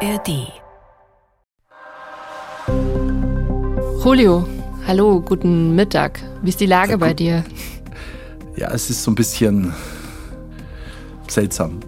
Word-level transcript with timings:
ARD. 0.00 0.52
Julio, 4.04 4.46
hallo, 4.86 5.22
guten 5.22 5.74
Mittag. 5.74 6.20
Wie 6.42 6.50
ist 6.50 6.60
die 6.60 6.66
Lage 6.66 6.92
ja, 6.92 6.96
bei 6.98 7.14
dir? 7.14 7.44
Ja, 8.56 8.70
es 8.72 8.90
ist 8.90 9.02
so 9.02 9.10
ein 9.10 9.14
bisschen 9.14 9.72
seltsam. 11.28 11.80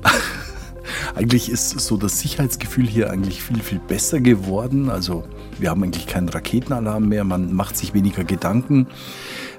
eigentlich 1.16 1.50
ist 1.50 1.78
so 1.80 1.98
das 1.98 2.20
Sicherheitsgefühl 2.20 2.86
hier 2.86 3.10
eigentlich 3.10 3.42
viel, 3.42 3.60
viel 3.60 3.78
besser 3.78 4.20
geworden. 4.20 4.88
Also 4.88 5.24
wir 5.58 5.68
haben 5.68 5.82
eigentlich 5.82 6.06
keinen 6.06 6.30
Raketenalarm 6.30 7.08
mehr, 7.08 7.24
man 7.24 7.52
macht 7.52 7.76
sich 7.76 7.92
weniger 7.92 8.24
Gedanken, 8.24 8.86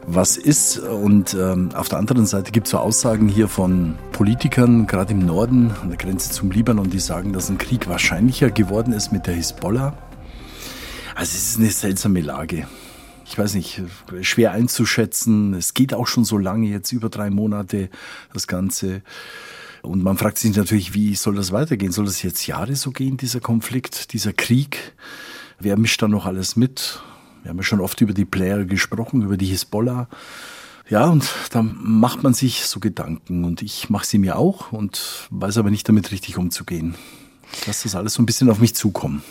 was 0.05 0.38
ist. 0.38 0.79
Und 0.79 1.34
ähm, 1.34 1.71
auf 1.73 1.89
der 1.89 1.99
anderen 1.99 2.25
Seite 2.25 2.52
gibt 2.52 2.68
es 2.68 2.71
so 2.71 2.77
Aussagen 2.77 3.27
hier 3.27 3.48
von 3.48 3.95
Politikern, 4.11 4.88
gerade 4.88 5.13
im 5.13 5.25
Norden, 5.25 5.71
an 5.81 5.89
der 5.89 5.98
Grenze 5.98 6.31
zum 6.31 6.52
Libanon, 6.52 6.90
die 6.90 6.99
sagen, 6.99 7.34
dass 7.34 7.49
ein 7.49 7.57
Krieg 7.57 7.88
wahrscheinlicher 7.88 8.52
geworden 8.52 8.93
ist 8.93 9.12
mit 9.12 9.27
der 9.27 9.35
Hisbollah. 9.35 9.98
Also 11.16 11.35
es 11.35 11.49
ist 11.49 11.59
eine 11.59 11.70
seltsame 11.70 12.21
Lage. 12.21 12.67
Ich 13.26 13.38
weiß 13.38 13.54
nicht, 13.54 13.81
schwer 14.21 14.54
einzuschätzen. 14.54 15.54
Es 15.54 15.73
geht 15.73 15.93
auch 15.93 16.07
schon 16.07 16.26
so 16.26 16.38
lange, 16.38 16.68
jetzt 16.68 16.91
über 16.91 17.09
drei 17.09 17.29
Monate, 17.29 17.90
das 18.34 18.48
Ganze. 18.48 19.04
Und 19.81 20.04
man 20.04 20.18
fragt 20.18 20.38
sich 20.40 20.55
natürlich, 20.55 20.93
wie 20.93 21.16
soll 21.16 21.35
das 21.35 21.52
weitergehen? 21.52 21.91
Soll 21.91 22.05
das 22.05 22.23
jetzt 22.23 22.48
Jahre 22.48 22.76
so 22.76 22.91
gehen, 22.91 23.18
dieser 23.18 23.40
Konflikt, 23.40 24.13
dieser 24.13 24.34
Krieg? 24.34 24.93
Wer 25.59 25.77
mischt 25.77 26.02
da 26.02 26.07
noch 26.07 26.26
alles 26.26 26.55
mit? 26.55 27.02
Wir 27.43 27.49
haben 27.49 27.57
ja 27.57 27.63
schon 27.63 27.81
oft 27.81 27.99
über 28.02 28.13
die 28.13 28.25
Player 28.25 28.66
gesprochen, 28.66 29.21
über 29.21 29.38
die 29.38 29.48
Hisbollah. 29.48 30.07
Ja, 30.89 31.05
und 31.05 31.29
da 31.52 31.62
macht 31.62 32.23
man 32.23 32.34
sich 32.34 32.65
so 32.65 32.79
Gedanken 32.79 33.43
und 33.45 33.62
ich 33.62 33.89
mache 33.89 34.05
sie 34.05 34.17
mir 34.17 34.38
auch 34.38 34.71
und 34.71 35.27
weiß 35.29 35.57
aber 35.57 35.70
nicht 35.70 35.88
damit 35.88 36.12
richtig 36.12 36.38
umzugehen. 36.38 36.95
Ich 37.53 37.67
lasse 37.67 37.84
das 37.84 37.95
alles 37.95 38.13
so 38.15 38.23
ein 38.23 38.25
bisschen 38.25 38.49
auf 38.49 38.59
mich 38.59 38.76
zukommen. 38.76 39.23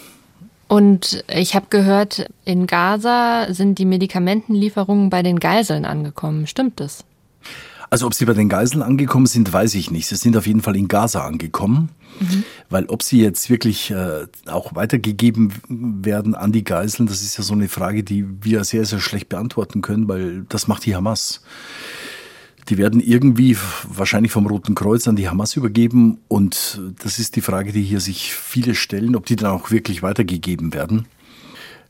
Und 0.69 1.25
ich 1.29 1.55
habe 1.55 1.67
gehört, 1.71 2.29
in 2.45 2.67
Gaza 2.67 3.53
sind 3.53 3.79
die 3.79 3.87
Medikamentenlieferungen 3.87 5.11
bei 5.11 5.23
den 5.23 5.41
Geiseln 5.41 5.85
angekommen. 5.85 6.47
Stimmt 6.47 6.79
das? 6.79 7.05
Also 7.91 8.07
ob 8.07 8.15
sie 8.15 8.25
bei 8.25 8.35
den 8.35 8.49
Geiseln 8.49 8.83
angekommen 8.83 9.27
sind, 9.27 9.53
weiß 9.53 9.75
ich 9.75 9.91
nicht. 9.91 10.09
Sie 10.09 10.17
sind 10.17 10.37
auf 10.37 10.47
jeden 10.47 10.61
Fall 10.61 10.77
in 10.77 10.89
Gaza 10.89 11.25
angekommen, 11.25 11.91
mhm. 12.21 12.45
weil 12.69 12.87
ob 12.87 13.03
sie 13.03 13.23
jetzt 13.23 13.49
wirklich 13.49 13.91
äh, 13.91 14.27
auch 14.47 14.75
weitergegeben 14.75 15.53
werden 15.69 16.35
an 16.35 16.53
die 16.53 16.65
Geiseln, 16.65 17.07
das 17.07 17.23
ist 17.23 17.39
ja 17.39 17.45
so 17.45 17.55
eine 17.55 17.69
Frage, 17.69 18.05
die 18.05 18.27
wir 18.43 18.65
sehr, 18.65 18.85
sehr 18.85 19.01
schlecht 19.01 19.29
beantworten 19.29 19.81
können, 19.81 20.09
weil 20.09 20.45
das 20.49 20.69
macht 20.69 20.85
die 20.85 20.95
Hamas. 20.95 21.43
Die 22.69 22.77
werden 22.77 23.01
irgendwie 23.01 23.57
wahrscheinlich 23.89 24.31
vom 24.31 24.47
Roten 24.47 24.75
Kreuz 24.75 25.09
an 25.09 25.17
die 25.17 25.31
Hamas 25.31 25.57
übergeben 25.57 26.19
und 26.29 26.83
das 27.03 27.19
ist 27.19 27.37
die 27.37 27.41
Frage, 27.41 27.73
die 27.73 27.83
hier 27.83 28.01
sich 28.01 28.35
viele 28.35 28.75
stellen, 28.75 29.17
ob 29.17 29.25
die 29.25 29.37
dann 29.37 29.51
auch 29.51 29.71
wirklich 29.71 30.03
weitergegeben 30.03 30.75
werden. 30.75 31.07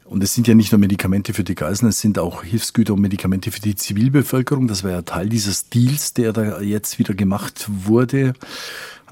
Und 0.09 0.23
es 0.25 0.35
sind 0.35 0.49
ja 0.49 0.55
nicht 0.55 0.73
nur 0.73 0.79
Medikamente 0.79 1.35
für 1.35 1.45
die 1.45 1.55
Geiseln, 1.55 1.91
es 1.91 2.01
sind 2.01 2.19
auch 2.19 2.43
Hilfsgüter 2.43 2.95
und 2.95 3.01
Medikamente 3.01 3.51
für 3.51 3.61
die 3.61 3.75
Zivilbevölkerung. 3.75 4.67
Das 4.67 4.83
war 4.83 4.91
ja 4.91 5.03
Teil 5.03 5.29
dieses 5.29 5.69
Deals, 5.69 6.15
der 6.15 6.33
da 6.33 6.61
jetzt 6.61 6.99
wieder 6.99 7.13
gemacht 7.13 7.69
wurde. 7.69 8.33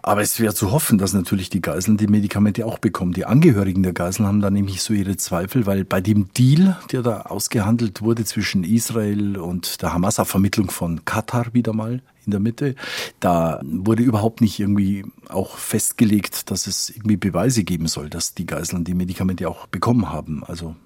Aber 0.03 0.23
es 0.23 0.41
wäre 0.41 0.55
zu 0.55 0.71
hoffen, 0.71 0.99
dass 0.99 1.13
natürlich 1.13 1.51
die 1.51 1.61
Geiseln 1.61 1.97
die 1.97 2.07
Medikamente 2.07 2.65
auch 2.65 2.79
bekommen. 2.79 3.13
Die 3.13 3.27
Angehörigen 3.27 3.83
der 3.83 3.93
Geiseln 3.93 4.27
haben 4.27 4.41
da 4.41 4.51
nämlich 4.51 4.81
so 4.81 4.95
ihre 4.95 5.17
Zweifel, 5.17 5.67
weil 5.67 5.85
bei 5.85 6.01
dem 6.01 6.33
Deal, 6.33 6.79
der 6.93 7.03
da 7.03 7.23
ausgehandelt 7.23 8.03
wurde 8.03 8.25
zwischen 8.25 8.65
Israel 8.65 9.37
und 9.37 9.83
der 9.83 9.93
Hamas 9.93 10.19
auf 10.19 10.29
Vermittlung 10.29 10.71
von 10.71 11.05
Katar 11.05 11.53
wieder 11.53 11.73
mal 11.73 12.03
in 12.25 12.31
der 12.31 12.41
Mitte, 12.41 12.75
da 13.21 13.61
wurde 13.65 14.03
überhaupt 14.03 14.41
nicht 14.41 14.61
irgendwie 14.61 15.05
auch 15.29 15.57
festgelegt, 15.59 16.51
dass 16.51 16.69
es 16.69 16.89
irgendwie 16.89 17.17
Beweise 17.17 17.65
geben 17.65 17.89
soll, 17.89 18.09
dass 18.09 18.33
die 18.35 18.47
Geiseln 18.47 18.85
die 18.85 18.95
Medikamente 18.95 19.49
auch 19.49 19.67
bekommen 19.67 20.09
haben. 20.09 20.45
Also 20.45 20.77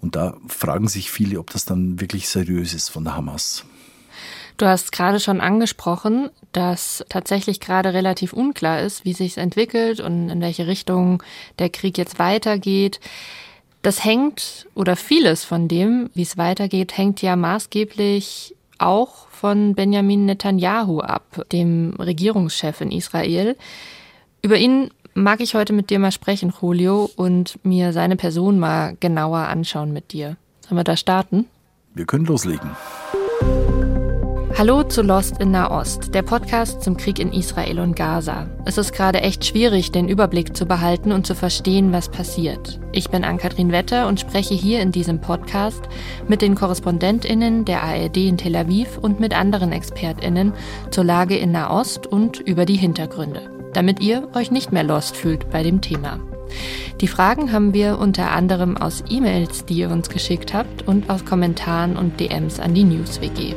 und 0.00 0.16
da 0.16 0.36
fragen 0.48 0.88
sich 0.88 1.10
viele, 1.10 1.38
ob 1.38 1.50
das 1.50 1.64
dann 1.64 2.00
wirklich 2.00 2.28
seriös 2.28 2.74
ist 2.74 2.88
von 2.88 3.04
der 3.04 3.16
Hamas. 3.16 3.64
Du 4.56 4.66
hast 4.66 4.90
gerade 4.90 5.20
schon 5.20 5.40
angesprochen, 5.42 6.30
dass 6.52 7.04
tatsächlich 7.10 7.60
gerade 7.60 7.92
relativ 7.92 8.32
unklar 8.32 8.80
ist, 8.80 9.04
wie 9.04 9.12
sich 9.12 9.32
es 9.32 9.36
entwickelt 9.36 10.00
und 10.00 10.30
in 10.30 10.40
welche 10.40 10.66
Richtung 10.66 11.22
der 11.58 11.68
Krieg 11.68 11.98
jetzt 11.98 12.18
weitergeht. 12.18 13.00
Das 13.82 14.02
hängt 14.02 14.66
oder 14.74 14.96
vieles 14.96 15.44
von 15.44 15.68
dem, 15.68 16.08
wie 16.14 16.22
es 16.22 16.38
weitergeht, 16.38 16.96
hängt 16.96 17.20
ja 17.20 17.36
maßgeblich 17.36 18.54
auch 18.78 19.28
von 19.28 19.74
Benjamin 19.74 20.24
Netanyahu 20.24 21.00
ab, 21.00 21.44
dem 21.52 21.94
Regierungschef 21.98 22.80
in 22.80 22.90
Israel. 22.90 23.56
Über 24.40 24.56
ihn 24.56 24.90
mag 25.16 25.40
ich 25.40 25.54
heute 25.54 25.72
mit 25.72 25.90
dir 25.90 25.98
mal 25.98 26.12
sprechen, 26.12 26.52
Julio, 26.60 27.10
und 27.16 27.58
mir 27.64 27.92
seine 27.92 28.16
Person 28.16 28.58
mal 28.58 28.96
genauer 29.00 29.38
anschauen 29.38 29.92
mit 29.92 30.12
dir. 30.12 30.36
Sollen 30.60 30.78
wir 30.78 30.84
da 30.84 30.96
starten? 30.96 31.46
Wir 31.94 32.04
können 32.04 32.26
loslegen. 32.26 32.70
Hallo 34.58 34.82
zu 34.84 35.02
Lost 35.02 35.38
in 35.38 35.50
Nahost, 35.50 36.14
der 36.14 36.22
Podcast 36.22 36.82
zum 36.82 36.96
Krieg 36.96 37.18
in 37.18 37.32
Israel 37.32 37.78
und 37.78 37.94
Gaza. 37.94 38.48
Es 38.64 38.78
ist 38.78 38.94
gerade 38.94 39.20
echt 39.20 39.44
schwierig, 39.44 39.92
den 39.92 40.08
Überblick 40.08 40.56
zu 40.56 40.64
behalten 40.64 41.12
und 41.12 41.26
zu 41.26 41.34
verstehen, 41.34 41.92
was 41.92 42.08
passiert. 42.08 42.80
Ich 42.92 43.10
bin 43.10 43.22
Ann-Kathrin 43.22 43.70
Wetter 43.70 44.08
und 44.08 44.18
spreche 44.18 44.54
hier 44.54 44.80
in 44.80 44.92
diesem 44.92 45.20
Podcast 45.20 45.82
mit 46.26 46.40
den 46.40 46.54
KorrespondentInnen 46.54 47.66
der 47.66 47.82
ARD 47.82 48.16
in 48.16 48.38
Tel 48.38 48.56
Aviv 48.56 48.96
und 48.96 49.20
mit 49.20 49.38
anderen 49.38 49.72
ExpertInnen 49.72 50.54
zur 50.90 51.04
Lage 51.04 51.36
in 51.36 51.52
Nahost 51.52 52.06
und 52.06 52.40
über 52.40 52.64
die 52.64 52.76
Hintergründe 52.76 53.55
damit 53.76 54.00
ihr 54.00 54.34
euch 54.34 54.50
nicht 54.50 54.72
mehr 54.72 54.84
lost 54.84 55.16
fühlt 55.16 55.50
bei 55.50 55.62
dem 55.62 55.82
Thema. 55.82 56.18
Die 57.02 57.08
Fragen 57.08 57.52
haben 57.52 57.74
wir 57.74 57.98
unter 57.98 58.30
anderem 58.30 58.78
aus 58.78 59.04
E-Mails, 59.10 59.66
die 59.66 59.74
ihr 59.74 59.90
uns 59.90 60.08
geschickt 60.08 60.54
habt 60.54 60.88
und 60.88 61.10
aus 61.10 61.26
Kommentaren 61.26 61.98
und 61.98 62.18
DMs 62.18 62.58
an 62.58 62.72
die 62.72 62.84
NewsWG. 62.84 63.54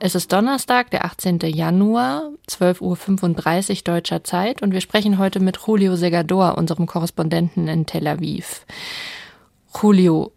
Es 0.00 0.16
ist 0.16 0.32
Donnerstag, 0.32 0.90
der 0.90 1.04
18. 1.04 1.38
Januar, 1.44 2.30
12.35 2.48 3.70
Uhr 3.70 3.82
deutscher 3.84 4.24
Zeit 4.24 4.60
und 4.60 4.72
wir 4.72 4.80
sprechen 4.80 5.18
heute 5.18 5.38
mit 5.38 5.56
Julio 5.64 5.94
Segador, 5.94 6.58
unserem 6.58 6.86
Korrespondenten 6.86 7.68
in 7.68 7.86
Tel 7.86 8.08
Aviv. 8.08 8.66
Julio, 9.80 10.32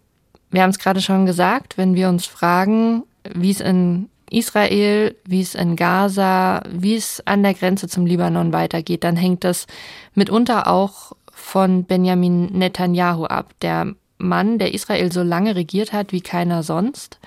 wir 0.52 0.62
haben 0.62 0.70
es 0.70 0.78
gerade 0.78 1.02
schon 1.02 1.26
gesagt, 1.26 1.80
wenn 1.80 1.96
wir 1.96 2.10
uns 2.10 2.28
fragen, 2.28 3.02
wie 3.34 3.50
es 3.50 3.62
in 3.62 4.10
Israel, 4.36 5.16
wie 5.26 5.42
es 5.42 5.56
in 5.56 5.76
Gaza, 5.76 6.62
wie 6.70 6.96
es 6.96 7.22
an 7.26 7.44
der 7.44 7.54
Grenze 7.54 7.88
zum 7.88 8.06
Libanon 8.06 8.54
weitergeht, 8.54 9.04
dann 9.04 9.16
hängt 9.16 9.44
das 9.44 9.68
mitunter 10.14 10.68
auch 10.68 11.14
von 11.32 11.84
Benjamin 11.84 12.46
Netanyahu 12.48 13.26
ab, 13.26 13.54
der 13.62 13.94
Mann, 14.18 14.58
der 14.60 14.74
Israel 14.74 15.12
so 15.12 15.24
lange 15.24 15.56
regiert 15.56 15.92
hat 15.92 16.12
wie 16.12 16.22
keiner 16.22 16.64
sonst. 16.64 17.20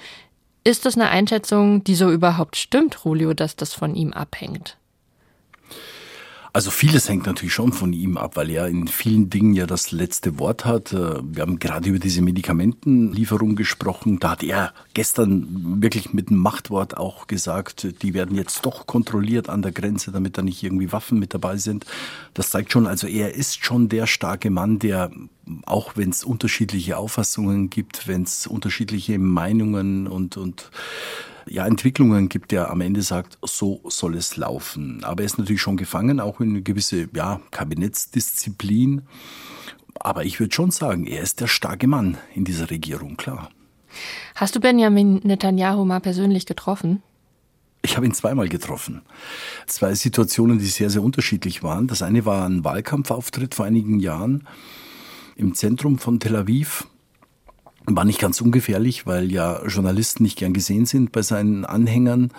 Ist 0.65 0.87
das 0.87 0.97
eine 0.97 1.11
Einschätzung, 1.11 1.85
die 1.85 1.95
so 1.95 2.11
überhaupt 2.11 2.57
stimmt, 2.57 2.99
Julio, 3.05 3.35
dass 3.35 3.57
das 3.57 3.75
von 3.75 3.95
ihm 3.95 4.13
abhängt? 4.13 4.78
Also 6.53 6.71
vieles 6.71 7.09
hängt 7.09 7.27
natürlich 7.27 7.53
schon 7.53 7.73
von 7.73 7.93
ihm 7.93 8.17
ab, 8.17 8.37
weil 8.37 8.51
er 8.51 8.69
in 8.69 8.89
vielen 8.89 9.31
Dingen 9.31 9.55
ja 9.55 9.67
das 9.67 9.93
letzte 9.93 10.39
Wort 10.39 10.65
hat. 10.65 10.93
Äh, 10.93 11.17
wir 11.23 11.43
haben 11.43 11.59
gerade 11.59 11.89
über 11.89 11.99
diese 11.99 12.23
Medikamentenlieferung 12.23 13.55
gesprochen. 13.57 14.19
Da 14.19 14.31
hat 14.31 14.43
er 14.43 14.73
gestern 14.95 15.83
wirklich 15.83 16.13
mit 16.13 16.29
einem 16.29 16.41
Machtwort 16.41 16.97
auch 16.97 17.27
gesagt, 17.27 18.03
die 18.03 18.15
werden 18.15 18.37
jetzt 18.37 18.65
doch 18.65 18.87
kontrolliert 18.87 19.49
an 19.49 19.63
der 19.63 19.73
Grenze, 19.73 20.11
damit 20.11 20.39
da 20.39 20.43
nicht 20.43 20.63
irgendwie 20.63 20.93
Waffen 20.93 21.19
mit 21.19 21.35
dabei 21.35 21.57
sind. 21.59 21.85
Das 22.35 22.51
zeigt 22.51 22.73
schon, 22.73 22.87
also 22.87 23.07
er 23.07 23.35
ist 23.35 23.65
schon 23.65 23.89
der 23.89 24.07
starke 24.07 24.51
Mann, 24.51 24.79
der 24.79 25.11
auch 25.65 25.97
wenn 25.97 26.11
es 26.11 26.25
unterschiedliche 26.25 26.97
Auffassungen 26.97 27.71
gibt, 27.71 28.07
wenn 28.07 28.23
es 28.23 28.47
unterschiedliche 28.47 29.19
Meinungen 29.19 30.07
und, 30.07 30.37
und 30.37 30.71
ja, 31.51 31.67
Entwicklungen 31.67 32.29
gibt, 32.29 32.51
der 32.51 32.71
am 32.71 32.81
Ende 32.81 33.03
sagt, 33.03 33.39
so 33.43 33.81
soll 33.89 34.17
es 34.17 34.37
laufen. 34.37 35.03
Aber 35.05 35.23
er 35.23 35.27
ist 35.27 35.39
natürlich 35.39 35.63
schon 35.63 35.77
gefangen, 35.77 36.21
auch 36.21 36.41
in 36.41 36.51
eine 36.51 36.63
gewisse 36.63 37.09
ja, 37.15 37.41
Kabinettsdisziplin. 37.51 39.03
Aber 40.01 40.25
ich 40.25 40.39
würde 40.41 40.55
schon 40.55 40.71
sagen, 40.71 41.07
er 41.07 41.23
ist 41.23 41.41
der 41.41 41.49
starke 41.49 41.87
Mann 41.87 42.19
in 42.35 42.45
dieser 42.45 42.71
Regierung, 42.71 43.17
klar. 43.17 43.51
Hast 44.35 44.55
du 44.55 44.61
Benjamin 44.61 45.21
Netanyahu 45.25 45.85
mal 45.85 46.01
persönlich 46.01 46.47
getroffen? 46.47 47.03
Ich 47.83 47.97
habe 47.97 48.07
ihn 48.07 48.15
zweimal 48.15 48.49
getroffen. 48.49 49.03
Zwei 49.67 49.95
Situationen, 49.95 50.59
die 50.59 50.67
sehr, 50.67 50.91
sehr 50.91 51.03
unterschiedlich 51.03 51.63
waren. 51.63 51.87
Das 51.87 52.03
eine 52.03 52.25
war 52.25 52.47
ein 52.47 52.65
Wahlkampfauftritt 52.65 53.55
vor 53.55 53.67
einigen 53.67 54.01
Jahren 54.01 54.47
im 55.37 55.55
Zentrum 55.55 55.99
von 55.99 56.21
Tel 56.21 56.37
Aviv. 56.37 56.87
War 57.91 58.05
nicht 58.05 58.21
ganz 58.21 58.41
ungefährlich, 58.41 59.07
weil 59.07 59.33
ja 59.33 59.65
Journalisten 59.67 60.23
nicht 60.23 60.39
gern 60.39 60.53
gesehen 60.53 60.87
sind 60.87 61.13
bei 61.13 61.23
seinen 61.23 61.65
Anhängern. 61.65 62.33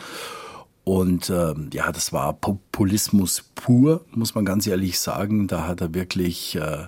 Und 0.84 1.30
äh, 1.30 1.54
ja, 1.74 1.92
das 1.92 2.14
war 2.14 2.34
Populismus 2.34 3.44
pur, 3.56 4.06
muss 4.12 4.36
man 4.36 4.46
ganz 4.46 4.66
ehrlich 4.68 5.00
sagen. 5.00 5.48
Da 5.48 5.68
hat 5.68 5.82
er 5.82 5.94
wirklich 5.94 6.56
äh, 6.56 6.86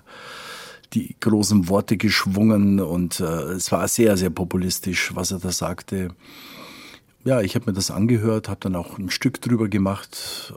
die 0.94 1.16
großen 1.20 1.70
Worte 1.70 1.98
geschwungen 1.98 2.80
und 2.80 3.20
äh, 3.20 3.24
es 3.24 3.72
war 3.72 3.88
sehr, 3.88 4.18
sehr 4.18 4.30
populistisch, 4.30 5.12
was 5.16 5.32
er 5.32 5.40
da 5.40 5.52
sagte. 5.52 6.10
Ja, 7.24 7.42
ich 7.42 7.54
habe 7.54 7.68
mir 7.68 7.74
das 7.74 7.92
angehört, 7.92 8.50
habe 8.50 8.62
dann 8.62 8.76
auch 8.76 8.98
ein 8.98 9.12
Stück 9.12 9.40
drüber 9.40 9.68
gemacht 9.68 10.54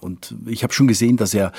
und 0.00 0.34
ich 0.46 0.62
habe 0.62 0.72
schon 0.72 0.88
gesehen, 0.88 1.18
dass 1.18 1.34
er 1.34 1.52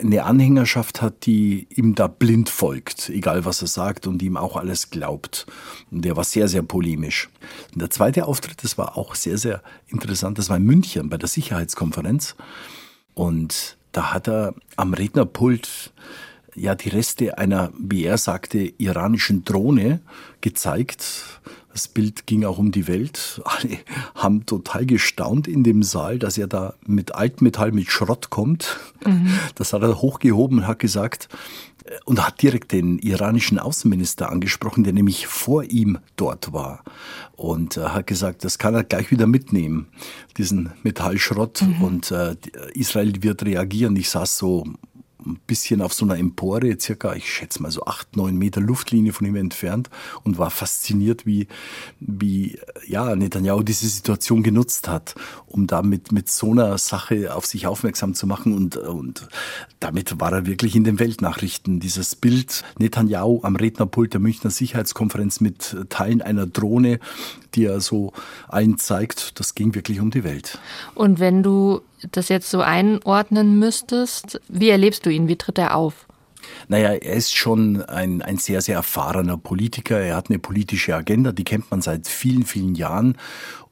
eine 0.00 0.24
Anhängerschaft 0.24 1.02
hat, 1.02 1.26
die 1.26 1.66
ihm 1.74 1.94
da 1.94 2.06
blind 2.06 2.48
folgt, 2.48 3.10
egal 3.10 3.44
was 3.44 3.62
er 3.62 3.68
sagt 3.68 4.06
und 4.06 4.22
ihm 4.22 4.36
auch 4.36 4.56
alles 4.56 4.90
glaubt. 4.90 5.46
Und 5.90 6.04
der 6.04 6.16
war 6.16 6.24
sehr, 6.24 6.48
sehr 6.48 6.62
polemisch. 6.62 7.28
Und 7.72 7.82
der 7.82 7.90
zweite 7.90 8.26
Auftritt, 8.26 8.64
das 8.64 8.78
war 8.78 8.96
auch 8.96 9.14
sehr, 9.14 9.38
sehr 9.38 9.62
interessant, 9.88 10.38
das 10.38 10.48
war 10.48 10.56
in 10.56 10.64
München 10.64 11.08
bei 11.08 11.18
der 11.18 11.28
Sicherheitskonferenz. 11.28 12.36
Und 13.14 13.76
da 13.92 14.12
hat 14.12 14.28
er 14.28 14.54
am 14.76 14.94
Rednerpult 14.94 15.92
ja 16.54 16.74
die 16.74 16.88
Reste 16.88 17.38
einer, 17.38 17.72
wie 17.78 18.04
er 18.04 18.18
sagte, 18.18 18.58
iranischen 18.78 19.44
Drohne 19.44 20.00
gezeigt. 20.40 21.40
Das 21.72 21.88
Bild 21.88 22.26
ging 22.26 22.44
auch 22.44 22.58
um 22.58 22.70
die 22.70 22.86
Welt. 22.86 23.40
Alle 23.44 23.78
haben 24.14 24.44
total 24.46 24.84
gestaunt 24.84 25.48
in 25.48 25.64
dem 25.64 25.82
Saal, 25.82 26.18
dass 26.18 26.36
er 26.36 26.46
da 26.46 26.74
mit 26.86 27.14
Altmetall, 27.14 27.72
mit 27.72 27.90
Schrott 27.90 28.30
kommt. 28.30 28.78
Mhm. 29.06 29.32
Das 29.54 29.72
hat 29.72 29.82
er 29.82 30.02
hochgehoben 30.02 30.58
und 30.58 30.66
hat 30.66 30.78
gesagt, 30.78 31.28
äh, 31.84 31.92
und 32.04 32.24
hat 32.24 32.42
direkt 32.42 32.72
den 32.72 32.98
iranischen 32.98 33.58
Außenminister 33.58 34.30
angesprochen, 34.30 34.84
der 34.84 34.92
nämlich 34.92 35.26
vor 35.26 35.64
ihm 35.64 35.98
dort 36.16 36.52
war. 36.52 36.84
Und 37.36 37.78
äh, 37.78 37.80
hat 37.86 38.06
gesagt, 38.06 38.44
das 38.44 38.58
kann 38.58 38.74
er 38.74 38.84
gleich 38.84 39.10
wieder 39.10 39.26
mitnehmen, 39.26 39.88
diesen 40.36 40.72
Metallschrott. 40.82 41.62
Mhm. 41.62 41.82
Und 41.82 42.10
äh, 42.10 42.36
Israel 42.74 43.22
wird 43.22 43.44
reagieren. 43.44 43.96
Ich 43.96 44.10
saß 44.10 44.36
so 44.36 44.64
ein 45.24 45.40
bisschen 45.46 45.82
auf 45.82 45.92
so 45.92 46.04
einer 46.04 46.18
Empore, 46.18 46.78
circa, 46.78 47.14
ich 47.14 47.32
schätze 47.32 47.62
mal 47.62 47.70
so 47.70 47.84
acht, 47.84 48.16
neun 48.16 48.36
Meter 48.36 48.60
Luftlinie 48.60 49.12
von 49.12 49.26
ihm 49.26 49.36
entfernt 49.36 49.90
und 50.24 50.38
war 50.38 50.50
fasziniert, 50.50 51.26
wie, 51.26 51.48
wie 52.00 52.58
ja, 52.86 53.14
Netanyahu 53.14 53.62
diese 53.62 53.88
Situation 53.88 54.42
genutzt 54.42 54.88
hat, 54.88 55.14
um 55.46 55.66
damit 55.66 56.12
mit 56.12 56.30
so 56.30 56.52
einer 56.52 56.78
Sache 56.78 57.34
auf 57.34 57.46
sich 57.46 57.66
aufmerksam 57.66 58.14
zu 58.14 58.26
machen 58.26 58.54
und, 58.54 58.76
und 58.76 59.28
damit 59.80 60.20
war 60.20 60.32
er 60.32 60.46
wirklich 60.46 60.76
in 60.76 60.84
den 60.84 60.98
Weltnachrichten. 60.98 61.80
Dieses 61.80 62.14
Bild 62.16 62.64
Netanyahu 62.78 63.40
am 63.42 63.56
Rednerpult 63.56 64.12
der 64.12 64.20
Münchner 64.20 64.50
Sicherheitskonferenz 64.50 65.40
mit 65.40 65.76
Teilen 65.88 66.22
einer 66.22 66.46
Drohne, 66.46 67.00
die 67.54 67.64
er 67.64 67.80
so 67.80 68.12
allen 68.48 68.78
zeigt, 68.78 69.38
das 69.40 69.54
ging 69.54 69.74
wirklich 69.74 70.00
um 70.00 70.10
die 70.10 70.24
Welt. 70.24 70.58
Und 70.94 71.20
wenn 71.20 71.42
du 71.42 71.82
das 72.10 72.28
jetzt 72.28 72.50
so 72.50 72.60
einordnen 72.60 73.58
müsstest, 73.58 74.40
wie 74.48 74.70
erlebst 74.70 75.06
du 75.06 75.10
ihn? 75.10 75.28
Wie 75.28 75.36
tritt 75.36 75.58
er 75.58 75.76
auf? 75.76 76.06
Naja, 76.68 76.90
er 76.90 77.14
ist 77.14 77.34
schon 77.34 77.82
ein, 77.82 78.22
ein 78.22 78.38
sehr, 78.38 78.60
sehr 78.62 78.76
erfahrener 78.76 79.36
Politiker. 79.36 79.98
Er 79.98 80.16
hat 80.16 80.28
eine 80.28 80.38
politische 80.38 80.94
Agenda, 80.94 81.32
die 81.32 81.44
kennt 81.44 81.70
man 81.70 81.82
seit 81.82 82.08
vielen, 82.08 82.44
vielen 82.44 82.74
Jahren. 82.74 83.16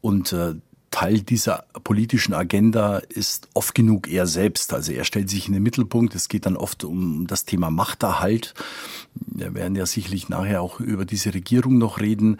Und 0.01 0.33
äh, 0.33 0.55
Teil 0.91 1.21
dieser 1.21 1.67
politischen 1.85 2.35
Agenda 2.35 2.99
ist 2.99 3.49
oft 3.55 3.75
genug 3.75 4.09
er 4.09 4.27
selbst. 4.27 4.75
Also 4.75 4.93
er 4.93 5.05
stellt 5.05 5.31
sich 5.31 5.47
in 5.47 5.55
den 5.55 5.63
Mittelpunkt. 5.63 6.15
Es 6.17 6.29
geht 6.29 6.47
dann 6.47 6.57
oft 6.57 6.83
um 6.83 7.29
das 7.29 7.45
Thema 7.45 7.71
Machterhalt. 7.71 8.55
Wir 9.15 9.55
werden 9.55 9.77
ja 9.77 9.87
sicherlich 9.87 10.29
nachher 10.29 10.63
auch 10.63 10.81
über 10.81 11.05
diese 11.05 11.33
Regierung 11.33 11.79
noch 11.79 12.01
reden. 12.01 12.39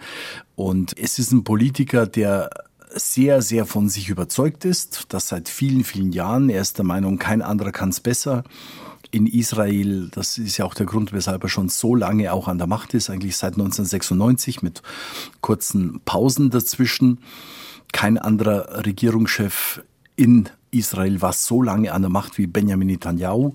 Und 0.55 0.97
es 0.97 1.17
ist 1.17 1.31
ein 1.31 1.45
Politiker, 1.45 2.05
der 2.05 2.49
sehr, 2.93 3.41
sehr 3.41 3.65
von 3.65 3.89
sich 3.89 4.09
überzeugt 4.09 4.65
ist, 4.65 5.05
das 5.09 5.27
seit 5.27 5.49
vielen, 5.49 5.83
vielen 5.83 6.11
Jahren. 6.11 6.49
Er 6.49 6.61
ist 6.61 6.77
der 6.77 6.85
Meinung, 6.85 7.17
kein 7.17 7.41
anderer 7.41 7.71
kann 7.71 7.89
es 7.89 7.99
besser. 7.99 8.43
In 9.11 9.27
Israel, 9.27 10.09
das 10.11 10.37
ist 10.37 10.57
ja 10.57 10.65
auch 10.65 10.73
der 10.73 10.85
Grund, 10.85 11.11
weshalb 11.11 11.43
er 11.43 11.49
schon 11.49 11.69
so 11.69 11.95
lange 11.95 12.31
auch 12.31 12.47
an 12.47 12.57
der 12.57 12.67
Macht 12.67 12.93
ist, 12.93 13.09
eigentlich 13.09 13.35
seit 13.35 13.53
1996 13.53 14.61
mit 14.61 14.81
kurzen 15.41 16.01
Pausen 16.05 16.49
dazwischen. 16.49 17.19
Kein 17.91 18.17
anderer 18.17 18.85
Regierungschef 18.85 19.83
in 20.15 20.49
Israel 20.71 21.21
war 21.21 21.33
so 21.33 21.61
lange 21.61 21.91
an 21.91 22.01
der 22.01 22.11
Macht 22.11 22.37
wie 22.37 22.47
Benjamin 22.47 22.87
Netanyahu. 22.87 23.53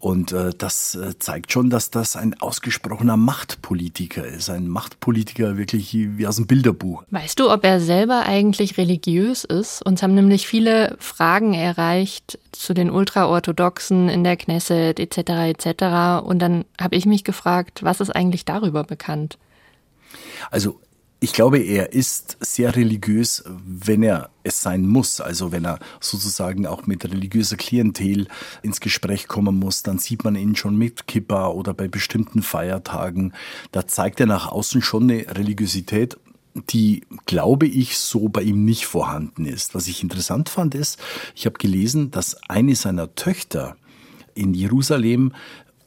Und 0.00 0.30
äh, 0.30 0.52
das 0.56 0.94
äh, 0.94 1.18
zeigt 1.18 1.52
schon, 1.52 1.70
dass 1.70 1.90
das 1.90 2.14
ein 2.14 2.40
ausgesprochener 2.40 3.16
Machtpolitiker 3.16 4.24
ist. 4.24 4.48
Ein 4.48 4.68
Machtpolitiker 4.68 5.56
wirklich 5.56 5.92
wie 5.92 6.26
aus 6.26 6.36
dem 6.36 6.46
Bilderbuch. 6.46 7.02
Weißt 7.10 7.40
du, 7.40 7.50
ob 7.50 7.64
er 7.64 7.80
selber 7.80 8.22
eigentlich 8.24 8.78
religiös 8.78 9.42
ist? 9.42 9.84
Uns 9.84 10.02
haben 10.02 10.14
nämlich 10.14 10.46
viele 10.46 10.96
Fragen 11.00 11.52
erreicht 11.52 12.38
zu 12.52 12.74
den 12.74 12.90
Ultraorthodoxen 12.90 14.08
in 14.08 14.22
der 14.22 14.36
Knesset 14.36 15.00
etc. 15.00 15.18
etc. 15.18 16.24
Und 16.24 16.38
dann 16.38 16.64
habe 16.80 16.94
ich 16.94 17.04
mich 17.04 17.24
gefragt, 17.24 17.82
was 17.82 18.00
ist 18.00 18.10
eigentlich 18.10 18.44
darüber 18.44 18.84
bekannt? 18.84 19.36
Also 20.52 20.80
ich 21.20 21.32
glaube, 21.32 21.58
er 21.58 21.92
ist 21.92 22.36
sehr 22.40 22.76
religiös, 22.76 23.42
wenn 23.46 24.04
er 24.04 24.30
es 24.44 24.62
sein 24.62 24.86
muss. 24.86 25.20
Also 25.20 25.50
wenn 25.50 25.64
er 25.64 25.80
sozusagen 26.00 26.66
auch 26.66 26.86
mit 26.86 27.04
religiöser 27.04 27.56
Klientel 27.56 28.28
ins 28.62 28.80
Gespräch 28.80 29.26
kommen 29.26 29.58
muss, 29.58 29.82
dann 29.82 29.98
sieht 29.98 30.22
man 30.22 30.36
ihn 30.36 30.54
schon 30.54 30.76
mit 30.76 31.08
Kippa 31.08 31.48
oder 31.48 31.74
bei 31.74 31.88
bestimmten 31.88 32.42
Feiertagen. 32.42 33.32
Da 33.72 33.88
zeigt 33.88 34.20
er 34.20 34.26
nach 34.26 34.46
außen 34.46 34.80
schon 34.80 35.04
eine 35.04 35.36
Religiosität, 35.36 36.18
die, 36.70 37.02
glaube 37.26 37.66
ich, 37.66 37.98
so 37.98 38.28
bei 38.28 38.42
ihm 38.42 38.64
nicht 38.64 38.86
vorhanden 38.86 39.44
ist. 39.44 39.74
Was 39.74 39.88
ich 39.88 40.02
interessant 40.02 40.48
fand, 40.48 40.74
ist, 40.76 41.00
ich 41.34 41.46
habe 41.46 41.58
gelesen, 41.58 42.12
dass 42.12 42.36
eine 42.48 42.76
seiner 42.76 43.14
Töchter 43.16 43.76
in 44.34 44.54
Jerusalem 44.54 45.32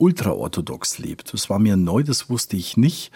ultraorthodox 0.02 0.98
lebt. 0.98 1.32
Das 1.32 1.50
war 1.50 1.60
mir 1.60 1.78
neu, 1.78 2.04
das 2.04 2.30
wusste 2.30 2.58
ich 2.58 2.76
nicht. 2.76 3.12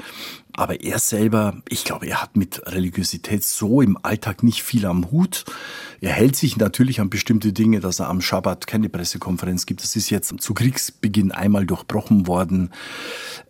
Aber 0.54 0.82
er 0.82 1.00
selber, 1.00 1.62
ich 1.68 1.84
glaube, 1.84 2.06
er 2.06 2.22
hat 2.22 2.38
mit 2.38 2.62
Religiosität 2.68 3.44
so 3.44 3.82
im 3.82 3.98
Alltag 4.04 4.44
nicht 4.44 4.64
viel 4.64 4.86
am 4.86 5.12
Hut. 5.12 5.46
Er 6.00 6.12
hält 6.12 6.36
sich 6.36 6.58
natürlich 6.58 7.02
an 7.02 7.10
bestimmte 7.10 7.52
Dinge, 7.52 7.80
dass 7.80 8.00
er 8.00 8.08
am 8.08 8.22
Schabbat 8.22 8.68
keine 8.68 8.88
Pressekonferenz 8.88 9.66
gibt. 9.66 9.82
Das 9.82 9.96
ist 9.96 10.12
jetzt 10.12 10.34
zu 10.40 10.54
Kriegsbeginn 10.54 11.32
einmal 11.32 11.66
durchbrochen 11.66 12.28
worden. 12.28 12.70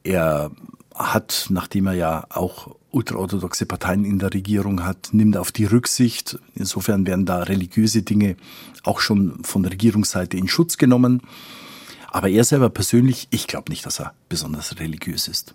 Er 0.04 0.50
hat, 0.96 1.48
nachdem 1.50 1.88
er 1.88 1.94
ja 1.94 2.26
auch 2.30 2.74
ultraorthodoxe 2.92 3.66
Parteien 3.66 4.06
in 4.06 4.18
der 4.18 4.34
Regierung 4.34 4.86
hat, 4.86 5.10
nimmt 5.12 5.36
auf 5.36 5.52
die 5.52 5.66
Rücksicht. 5.66 6.40
Insofern 6.56 7.06
werden 7.06 7.26
da 7.26 7.44
religiöse 7.44 8.02
Dinge 8.02 8.38
auch 8.84 9.02
schon 9.02 9.44
von 9.44 9.64
der 9.64 9.74
Regierungsseite 9.74 10.38
in 10.38 10.48
Schutz 10.48 10.78
genommen. 10.78 11.22
Aber 12.16 12.30
er 12.30 12.46
selber 12.46 12.70
persönlich, 12.70 13.28
ich 13.32 13.46
glaube 13.46 13.70
nicht, 13.70 13.86
dass 13.86 14.00
er 14.00 14.14
besonders 14.30 14.80
religiös 14.80 15.28
ist. 15.28 15.54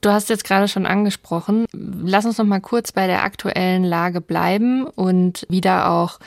Du 0.00 0.10
hast 0.10 0.28
jetzt 0.28 0.44
gerade 0.44 0.68
schon 0.68 0.86
angesprochen. 0.86 1.66
Lass 1.72 2.24
uns 2.26 2.38
noch 2.38 2.44
mal 2.44 2.60
kurz 2.60 2.92
bei 2.92 3.08
der 3.08 3.24
aktuellen 3.24 3.82
Lage 3.82 4.20
bleiben 4.20 4.84
und 4.84 5.44
wie 5.48 5.60
da 5.60 5.90
auch 5.90 6.20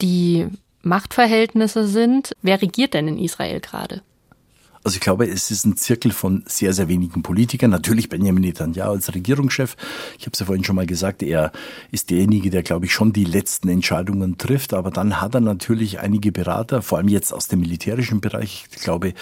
die 0.00 0.46
Machtverhältnisse 0.82 1.88
sind. 1.88 2.36
Wer 2.42 2.62
regiert 2.62 2.94
denn 2.94 3.08
in 3.08 3.18
Israel 3.18 3.58
gerade? 3.58 4.02
Also 4.84 4.96
ich 4.96 5.00
glaube, 5.00 5.26
es 5.26 5.50
ist 5.50 5.64
ein 5.64 5.78
Zirkel 5.78 6.12
von 6.12 6.44
sehr, 6.46 6.74
sehr 6.74 6.88
wenigen 6.88 7.22
Politikern. 7.22 7.70
Natürlich 7.70 8.10
Benjamin 8.10 8.42
Netanyahu 8.42 8.92
als 8.92 9.14
Regierungschef. 9.14 9.76
Ich 10.18 10.26
habe 10.26 10.32
es 10.34 10.40
ja 10.40 10.44
vorhin 10.44 10.62
schon 10.62 10.76
mal 10.76 10.84
gesagt, 10.84 11.22
er 11.22 11.52
ist 11.90 12.10
derjenige, 12.10 12.50
der, 12.50 12.62
glaube 12.62 12.84
ich, 12.84 12.92
schon 12.92 13.14
die 13.14 13.24
letzten 13.24 13.70
Entscheidungen 13.70 14.36
trifft. 14.36 14.74
Aber 14.74 14.90
dann 14.90 15.22
hat 15.22 15.34
er 15.34 15.40
natürlich 15.40 16.00
einige 16.00 16.32
Berater, 16.32 16.82
vor 16.82 16.98
allem 16.98 17.08
jetzt 17.08 17.32
aus 17.32 17.48
dem 17.48 17.60
militärischen 17.60 18.20
Bereich. 18.20 18.66
Ich 18.72 18.82
glaube, 18.82 19.14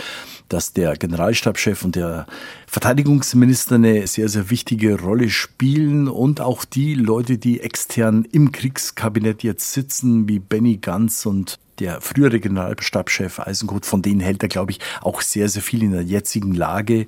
dass 0.48 0.72
der 0.72 0.96
Generalstabschef 0.96 1.84
und 1.84 1.94
der 1.94 2.26
Verteidigungsminister 2.66 3.76
eine 3.76 4.04
sehr, 4.08 4.28
sehr 4.28 4.50
wichtige 4.50 5.00
Rolle 5.00 5.30
spielen 5.30 6.08
und 6.08 6.40
auch 6.40 6.64
die 6.64 6.94
Leute, 6.94 7.38
die 7.38 7.60
extern 7.60 8.26
im 8.32 8.50
Kriegskabinett 8.50 9.44
jetzt 9.44 9.72
sitzen, 9.72 10.28
wie 10.28 10.40
Benny 10.40 10.78
Ganz 10.78 11.24
und 11.24 11.60
der 11.78 12.00
frühere 12.00 12.40
Generalstabschef 12.40 13.40
Eisenkot, 13.40 13.86
von 13.86 14.02
denen 14.02 14.20
hält 14.20 14.42
er, 14.42 14.48
glaube 14.48 14.72
ich, 14.72 14.80
auch 15.00 15.20
sehr, 15.20 15.48
sehr 15.48 15.62
viel 15.62 15.82
in 15.82 15.92
der 15.92 16.02
jetzigen 16.02 16.54
Lage. 16.54 17.06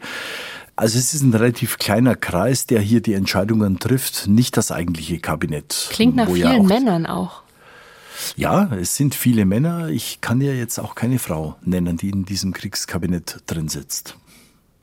Also 0.76 0.98
es 0.98 1.14
ist 1.14 1.22
ein 1.22 1.32
relativ 1.32 1.78
kleiner 1.78 2.16
Kreis, 2.16 2.66
der 2.66 2.80
hier 2.80 3.00
die 3.00 3.14
Entscheidungen 3.14 3.78
trifft, 3.78 4.26
nicht 4.26 4.56
das 4.56 4.72
eigentliche 4.72 5.18
Kabinett. 5.20 5.88
Klingt 5.90 6.16
nach 6.16 6.26
vielen 6.26 6.38
ja 6.38 6.58
auch, 6.58 6.64
Männern 6.64 7.06
auch. 7.06 7.42
Ja, 8.36 8.72
es 8.74 8.96
sind 8.96 9.14
viele 9.14 9.44
Männer. 9.44 9.88
Ich 9.88 10.20
kann 10.20 10.40
ja 10.40 10.52
jetzt 10.52 10.78
auch 10.78 10.94
keine 10.94 11.18
Frau 11.18 11.56
nennen, 11.62 11.96
die 11.96 12.10
in 12.10 12.24
diesem 12.24 12.52
Kriegskabinett 12.52 13.42
drin 13.46 13.68
sitzt 13.68 14.16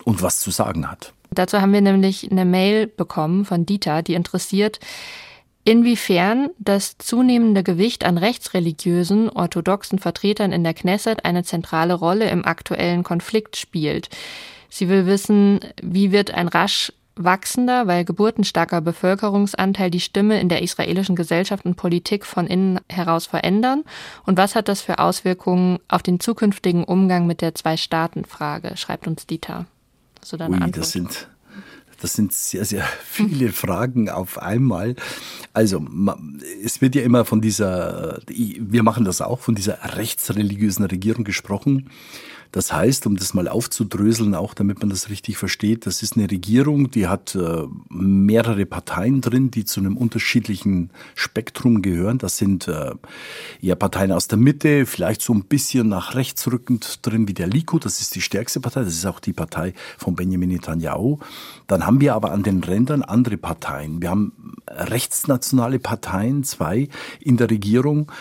und 0.04 0.22
was 0.22 0.40
zu 0.40 0.52
sagen 0.52 0.90
hat. 0.90 1.14
Dazu 1.32 1.62
haben 1.62 1.72
wir 1.72 1.82
nämlich 1.82 2.30
eine 2.30 2.46
Mail 2.46 2.88
bekommen 2.88 3.46
von 3.46 3.66
Dieter, 3.66 4.02
die 4.02 4.16
interessiert, 4.16 4.80
Inwiefern 5.64 6.50
das 6.58 6.98
zunehmende 6.98 7.62
Gewicht 7.62 8.04
an 8.04 8.18
rechtsreligiösen, 8.18 9.30
orthodoxen 9.30 10.00
Vertretern 10.00 10.52
in 10.52 10.64
der 10.64 10.74
Knesset 10.74 11.24
eine 11.24 11.44
zentrale 11.44 11.94
Rolle 11.94 12.30
im 12.30 12.46
aktuellen 12.46 13.04
Konflikt 13.04 13.58
spielt. 13.58 14.10
Sie 14.70 14.90
will 14.90 15.06
wissen, 15.06 15.60
wie 15.82 16.12
wird 16.12 16.32
ein 16.32 16.48
rasch 16.48 16.92
wachsender, 17.16 17.88
weil 17.88 18.06
geburtenstarker 18.06 18.82
Bevölkerungsanteil 18.82 19.92
die 19.92 20.00
Stimme 20.00 20.40
in 20.40 20.50
der 20.50 20.64
israelischen 20.64 21.16
Gesellschaft 21.16 21.66
und 21.66 21.76
Politik 21.76 22.26
von 22.26 22.48
innen 22.48 22.80
heraus 22.90 23.28
verändern? 23.28 23.84
Und 24.26 24.38
was 24.38 24.56
hat 24.56 24.68
das 24.68 24.82
für 24.82 24.98
Auswirkungen 24.98 25.78
auf 25.88 26.02
den 26.02 26.20
zukünftigen 26.20 26.84
Umgang 26.84 27.28
mit 27.28 27.42
der 27.42 27.54
Zwei-Staaten-Frage, 27.54 28.78
schreibt 28.78 29.08
uns 29.08 29.28
Dieter. 29.28 29.68
Hast 30.22 30.34
du 30.34 30.38
da 30.38 30.46
eine 30.46 30.56
Ui, 30.56 30.62
Antwort? 30.64 30.78
Das 30.78 30.92
sind 30.92 31.28
das 32.02 32.14
sind 32.14 32.34
sehr, 32.34 32.66
sehr 32.66 32.84
viele 33.06 33.52
Fragen 33.52 34.10
auf 34.10 34.38
einmal. 34.38 34.96
Also, 35.54 35.86
es 36.64 36.82
wird 36.82 36.96
ja 36.96 37.04
immer 37.04 37.26
von 37.26 37.42
dieser, 37.42 38.20
wir 38.28 38.84
machen 38.84 39.06
das 39.06 39.22
auch, 39.22 39.40
von 39.40 39.56
dieser 39.56 39.98
rechtsreligiösen 39.98 40.86
Regierung 40.86 41.24
gesprochen. 41.24 41.90
Das 42.52 42.74
heißt, 42.74 43.08
um 43.08 43.16
das 43.16 43.34
mal 43.34 43.48
aufzudröseln, 43.48 44.36
auch 44.36 44.54
damit 44.54 44.80
man 44.80 44.90
das 44.90 45.10
richtig 45.10 45.38
versteht, 45.38 45.86
das 45.86 46.04
ist 46.04 46.18
eine 46.18 46.30
Regierung, 46.30 46.92
die 46.92 47.08
hat 47.08 47.36
äh, 47.36 47.64
mehrere 47.90 48.66
Parteien 48.66 49.22
drin, 49.22 49.52
die 49.52 49.64
zu 49.64 49.80
einem 49.80 49.96
unterschiedlichen 49.96 50.90
Spektrum 51.16 51.82
gehören. 51.82 52.18
Das 52.18 52.38
sind 52.38 52.68
äh, 52.68 52.92
eher 53.62 53.76
Parteien 53.76 54.12
aus 54.12 54.28
der 54.28 54.38
Mitte, 54.38 54.86
vielleicht 54.86 55.22
so 55.22 55.34
ein 55.34 55.46
bisschen 55.46 55.90
nach 55.90 56.16
rechts 56.16 56.52
rückend 56.52 57.06
drin 57.06 57.28
wie 57.28 57.34
der 57.34 57.48
Likud, 57.48 57.86
das 57.86 58.02
ist 58.02 58.16
die 58.16 58.22
stärkste 58.22 58.60
Partei, 58.60 58.84
das 58.84 58.94
ist 58.94 59.06
auch 59.06 59.20
die 59.20 59.34
Partei 59.34 59.74
von 59.98 60.16
Benjamin 60.16 60.50
Netanyahu. 60.50 61.20
Dann 61.68 61.86
haben 61.86 62.02
wir 62.02 62.16
aber 62.16 62.32
an 62.32 62.44
den 62.44 62.64
Rändern 62.64 63.02
andere 63.02 63.38
Parteien. 63.38 64.02
Wir 64.02 64.10
haben 64.10 64.34
rechtsnationale 64.68 65.80
Parteien, 65.80 66.44
zwei 66.44 66.90
in 67.20 67.38
der 67.38 67.50
Regierung. 67.50 68.12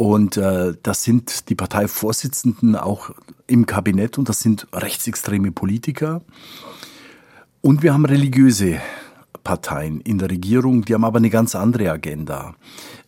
Und 0.00 0.38
äh, 0.38 0.72
das 0.82 1.02
sind 1.02 1.50
die 1.50 1.54
Parteivorsitzenden 1.54 2.74
auch 2.74 3.10
im 3.46 3.66
Kabinett 3.66 4.16
und 4.16 4.30
das 4.30 4.40
sind 4.40 4.66
rechtsextreme 4.72 5.52
Politiker. 5.52 6.22
Und 7.60 7.82
wir 7.82 7.92
haben 7.92 8.06
religiöse 8.06 8.80
Parteien 9.44 10.00
in 10.00 10.16
der 10.16 10.30
Regierung, 10.30 10.86
die 10.86 10.94
haben 10.94 11.04
aber 11.04 11.18
eine 11.18 11.28
ganz 11.28 11.54
andere 11.54 11.90
Agenda. 11.90 12.54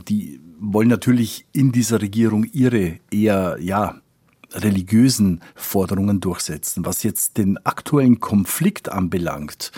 Die 0.07 0.39
wollen 0.61 0.91
natürlich 0.91 1.47
in 1.53 1.73
dieser 1.73 2.03
Regierung 2.03 2.45
ihre 2.53 2.99
eher, 3.11 3.57
ja, 3.59 3.95
religiösen 4.53 5.41
Forderungen 5.55 6.21
durchsetzen. 6.21 6.85
Was 6.85 7.05
jetzt 7.05 7.39
den 7.39 7.57
aktuellen 7.65 8.21
Konflikt 8.21 8.91
anbelangt, 8.91 9.73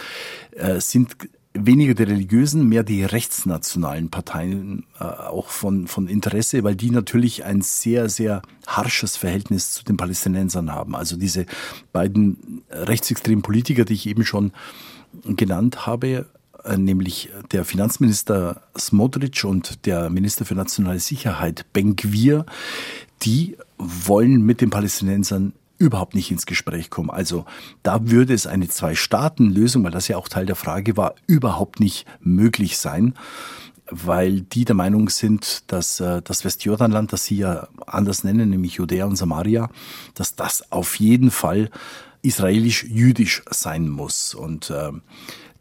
äh, 0.51 0.81
sind 0.81 1.17
weniger 1.55 1.95
die 1.95 2.03
religiösen, 2.03 2.69
mehr 2.69 2.83
die 2.83 3.05
rechtsnationalen 3.05 4.11
Parteien 4.11 4.87
äh, 4.99 5.05
auch 5.05 5.49
von, 5.49 5.87
von 5.87 6.09
Interesse, 6.09 6.65
weil 6.65 6.75
die 6.75 6.91
natürlich 6.91 7.45
ein 7.45 7.63
sehr, 7.63 8.09
sehr 8.09 8.43
harsches 8.67 9.17
Verhältnis 9.17 9.73
zu 9.73 9.85
den 9.85 9.97
Palästinensern 9.97 10.73
haben. 10.73 10.97
Also 10.97 11.17
diese 11.17 11.47
beiden 11.93 12.63
rechtsextremen 12.71 13.43
Politiker, 13.43 13.85
die 13.85 13.95
ich 13.95 14.07
eben 14.07 14.25
schon 14.25 14.53
genannt 15.25 15.87
habe, 15.87 16.27
äh, 16.65 16.77
nämlich 16.77 17.31
der 17.53 17.65
Finanzminister 17.65 18.63
Smotrich 18.77 19.45
und 19.45 19.87
der 19.87 20.11
Minister 20.11 20.45
für 20.45 20.57
nationale 20.57 20.99
Sicherheit 20.99 21.67
Ben 21.73 21.95
Gvir, 21.95 22.47
die 23.23 23.57
wollen 23.79 24.43
mit 24.43 24.61
den 24.61 24.71
Palästinensern 24.71 25.53
überhaupt 25.79 26.15
nicht 26.15 26.31
ins 26.31 26.47
Gespräch 26.47 26.91
kommen. 26.91 27.11
Also 27.11 27.45
da 27.83 28.11
würde 28.11 28.35
es 28.35 28.47
eine 28.47 28.69
Zwei-Staaten-Lösung, 28.69 29.85
weil 29.85 29.91
das 29.91 30.09
ja 30.09 30.17
auch 30.17 30.29
Teil 30.29 30.47
der 30.47 30.57
Frage 30.57 30.97
war, 30.97 31.15
überhaupt 31.27 31.81
nicht 31.81 32.07
möglich 32.21 32.79
sein 32.79 33.15
weil 33.91 34.41
die 34.41 34.65
der 34.65 34.75
Meinung 34.75 35.09
sind, 35.11 35.71
dass 35.71 36.01
äh, 36.01 36.23
das 36.23 36.45
Westjordanland, 36.45 37.13
das 37.13 37.25
sie 37.25 37.37
ja 37.37 37.69
anders 37.87 38.25
nennen, 38.25 38.51
nämlich 38.51 38.75
Judäa 38.75 39.05
und 39.05 39.17
Samaria, 39.17 39.69
dass 40.15 40.35
das 40.35 40.73
auf 40.73 40.99
jeden 40.99 41.31
Fall 41.31 41.71
israelisch-jüdisch 42.23 43.43
sein 43.51 43.89
muss. 43.89 44.35
Und 44.35 44.71
äh, 44.71 44.91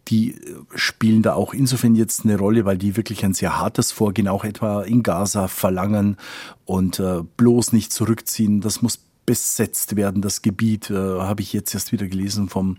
die 0.08 0.36
spielen 0.75 1.22
da 1.22 1.34
auch 1.34 1.53
insofern 1.53 1.96
jetzt 1.96 2.24
eine 2.24 2.38
Rolle, 2.38 2.65
weil 2.65 2.77
die 2.77 2.96
wirklich 2.96 3.25
ein 3.25 3.34
sehr 3.34 3.60
hartes 3.60 3.91
Vorgehen 3.91 4.27
auch 4.27 4.46
etwa 4.46 4.84
in 4.84 5.03
Gaza 5.03 5.48
verlangen 5.48 6.17
und 6.65 7.00
äh, 7.00 7.22
bloß 7.38 7.74
nicht 7.74 7.91
zurückziehen. 7.91 8.62
Das 8.62 8.82
muss 8.82 9.00
besetzt 9.25 9.96
werden, 9.96 10.22
das 10.22 10.42
Gebiet, 10.42 10.89
äh, 10.89 10.94
habe 10.94 11.42
ich 11.42 11.53
jetzt 11.53 11.74
erst 11.74 11.92
wieder 11.92 12.08
gelesen 12.08 12.50
vom 12.50 12.77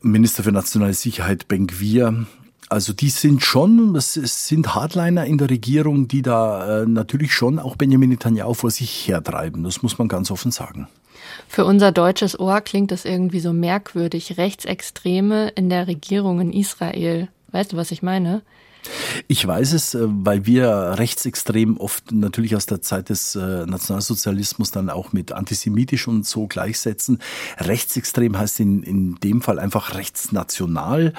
Minister 0.00 0.42
für 0.42 0.52
nationale 0.52 0.94
Sicherheit, 0.94 1.48
Ben 1.48 1.66
Gvir. 1.66 2.26
Also 2.68 2.92
die 2.92 3.10
sind 3.10 3.42
schon, 3.42 3.94
es 3.94 4.14
sind 4.14 4.74
Hardliner 4.74 5.24
in 5.24 5.38
der 5.38 5.50
Regierung, 5.50 6.08
die 6.08 6.22
da 6.22 6.82
äh, 6.82 6.86
natürlich 6.86 7.32
schon 7.32 7.58
auch 7.58 7.76
Benjamin 7.76 8.10
Netanyahu 8.10 8.54
vor 8.54 8.70
sich 8.70 9.06
hertreiben. 9.06 9.62
Das 9.62 9.82
muss 9.82 9.98
man 9.98 10.08
ganz 10.08 10.30
offen 10.30 10.50
sagen. 10.50 10.88
Für 11.48 11.64
unser 11.64 11.92
deutsches 11.92 12.38
Ohr 12.38 12.60
klingt 12.60 12.90
das 12.90 13.04
irgendwie 13.04 13.40
so 13.40 13.52
merkwürdig. 13.52 14.36
Rechtsextreme 14.36 15.48
in 15.50 15.68
der 15.68 15.86
Regierung 15.86 16.40
in 16.40 16.52
Israel. 16.52 17.28
Weißt 17.52 17.72
du, 17.72 17.76
was 17.76 17.92
ich 17.92 18.02
meine? 18.02 18.42
Ich 19.28 19.46
weiß 19.46 19.72
es, 19.72 19.94
äh, 19.94 20.06
weil 20.06 20.46
wir 20.46 20.94
rechtsextrem 20.98 21.76
oft 21.76 22.12
natürlich 22.12 22.56
aus 22.56 22.66
der 22.66 22.82
Zeit 22.82 23.08
des 23.08 23.34
äh, 23.34 23.66
Nationalsozialismus 23.66 24.70
dann 24.70 24.90
auch 24.90 25.12
mit 25.12 25.32
antisemitisch 25.32 26.08
und 26.08 26.26
so 26.26 26.46
gleichsetzen. 26.46 27.20
Rechtsextrem 27.58 28.38
heißt 28.38 28.60
in, 28.60 28.82
in 28.82 29.14
dem 29.16 29.42
Fall 29.42 29.58
einfach 29.58 29.94
rechtsnational 29.94 31.12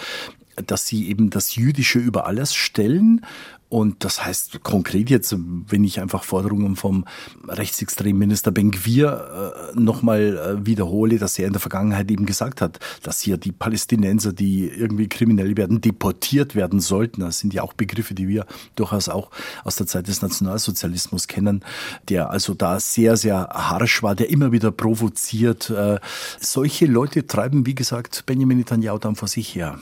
dass 0.65 0.87
sie 0.87 1.07
eben 1.07 1.29
das 1.29 1.55
Jüdische 1.55 1.99
über 1.99 2.25
alles 2.25 2.55
stellen 2.55 3.23
und 3.69 4.05
das 4.05 4.23
heißt 4.23 4.63
konkret 4.63 5.09
jetzt, 5.09 5.35
wenn 5.37 5.83
ich 5.83 5.99
einfach 5.99 6.23
Forderungen 6.23 6.77
vom 6.77 7.03
rechtsextremen 7.47 8.17
Minister 8.17 8.51
Ben-Gvir 8.51 9.73
äh, 9.75 9.79
nochmal 9.79 10.37
äh, 10.37 10.65
wiederhole, 10.65 11.19
dass 11.19 11.37
er 11.37 11.47
in 11.47 11.53
der 11.53 11.59
Vergangenheit 11.59 12.09
eben 12.09 12.25
gesagt 12.25 12.61
hat, 12.61 12.79
dass 13.03 13.19
hier 13.19 13.35
die 13.35 13.51
Palästinenser, 13.51 14.31
die 14.31 14.69
irgendwie 14.69 15.09
kriminell 15.09 15.57
werden, 15.57 15.81
deportiert 15.81 16.55
werden 16.55 16.79
sollten. 16.79 17.21
Das 17.21 17.39
sind 17.39 17.53
ja 17.53 17.61
auch 17.61 17.73
Begriffe, 17.73 18.13
die 18.13 18.29
wir 18.29 18.45
durchaus 18.75 19.09
auch 19.09 19.31
aus 19.65 19.75
der 19.75 19.85
Zeit 19.85 20.07
des 20.07 20.21
Nationalsozialismus 20.21 21.27
kennen, 21.27 21.63
der 22.07 22.29
also 22.29 22.53
da 22.53 22.79
sehr, 22.79 23.17
sehr 23.17 23.49
harsch 23.51 24.01
war, 24.01 24.15
der 24.15 24.29
immer 24.29 24.53
wieder 24.53 24.71
provoziert. 24.71 25.69
Äh, 25.69 25.99
solche 26.39 26.85
Leute 26.85 27.27
treiben, 27.27 27.65
wie 27.65 27.75
gesagt, 27.75 28.23
Benjamin 28.25 28.59
Netanyahu 28.59 28.97
dann 28.97 29.17
vor 29.17 29.27
sich 29.27 29.53
her. 29.55 29.77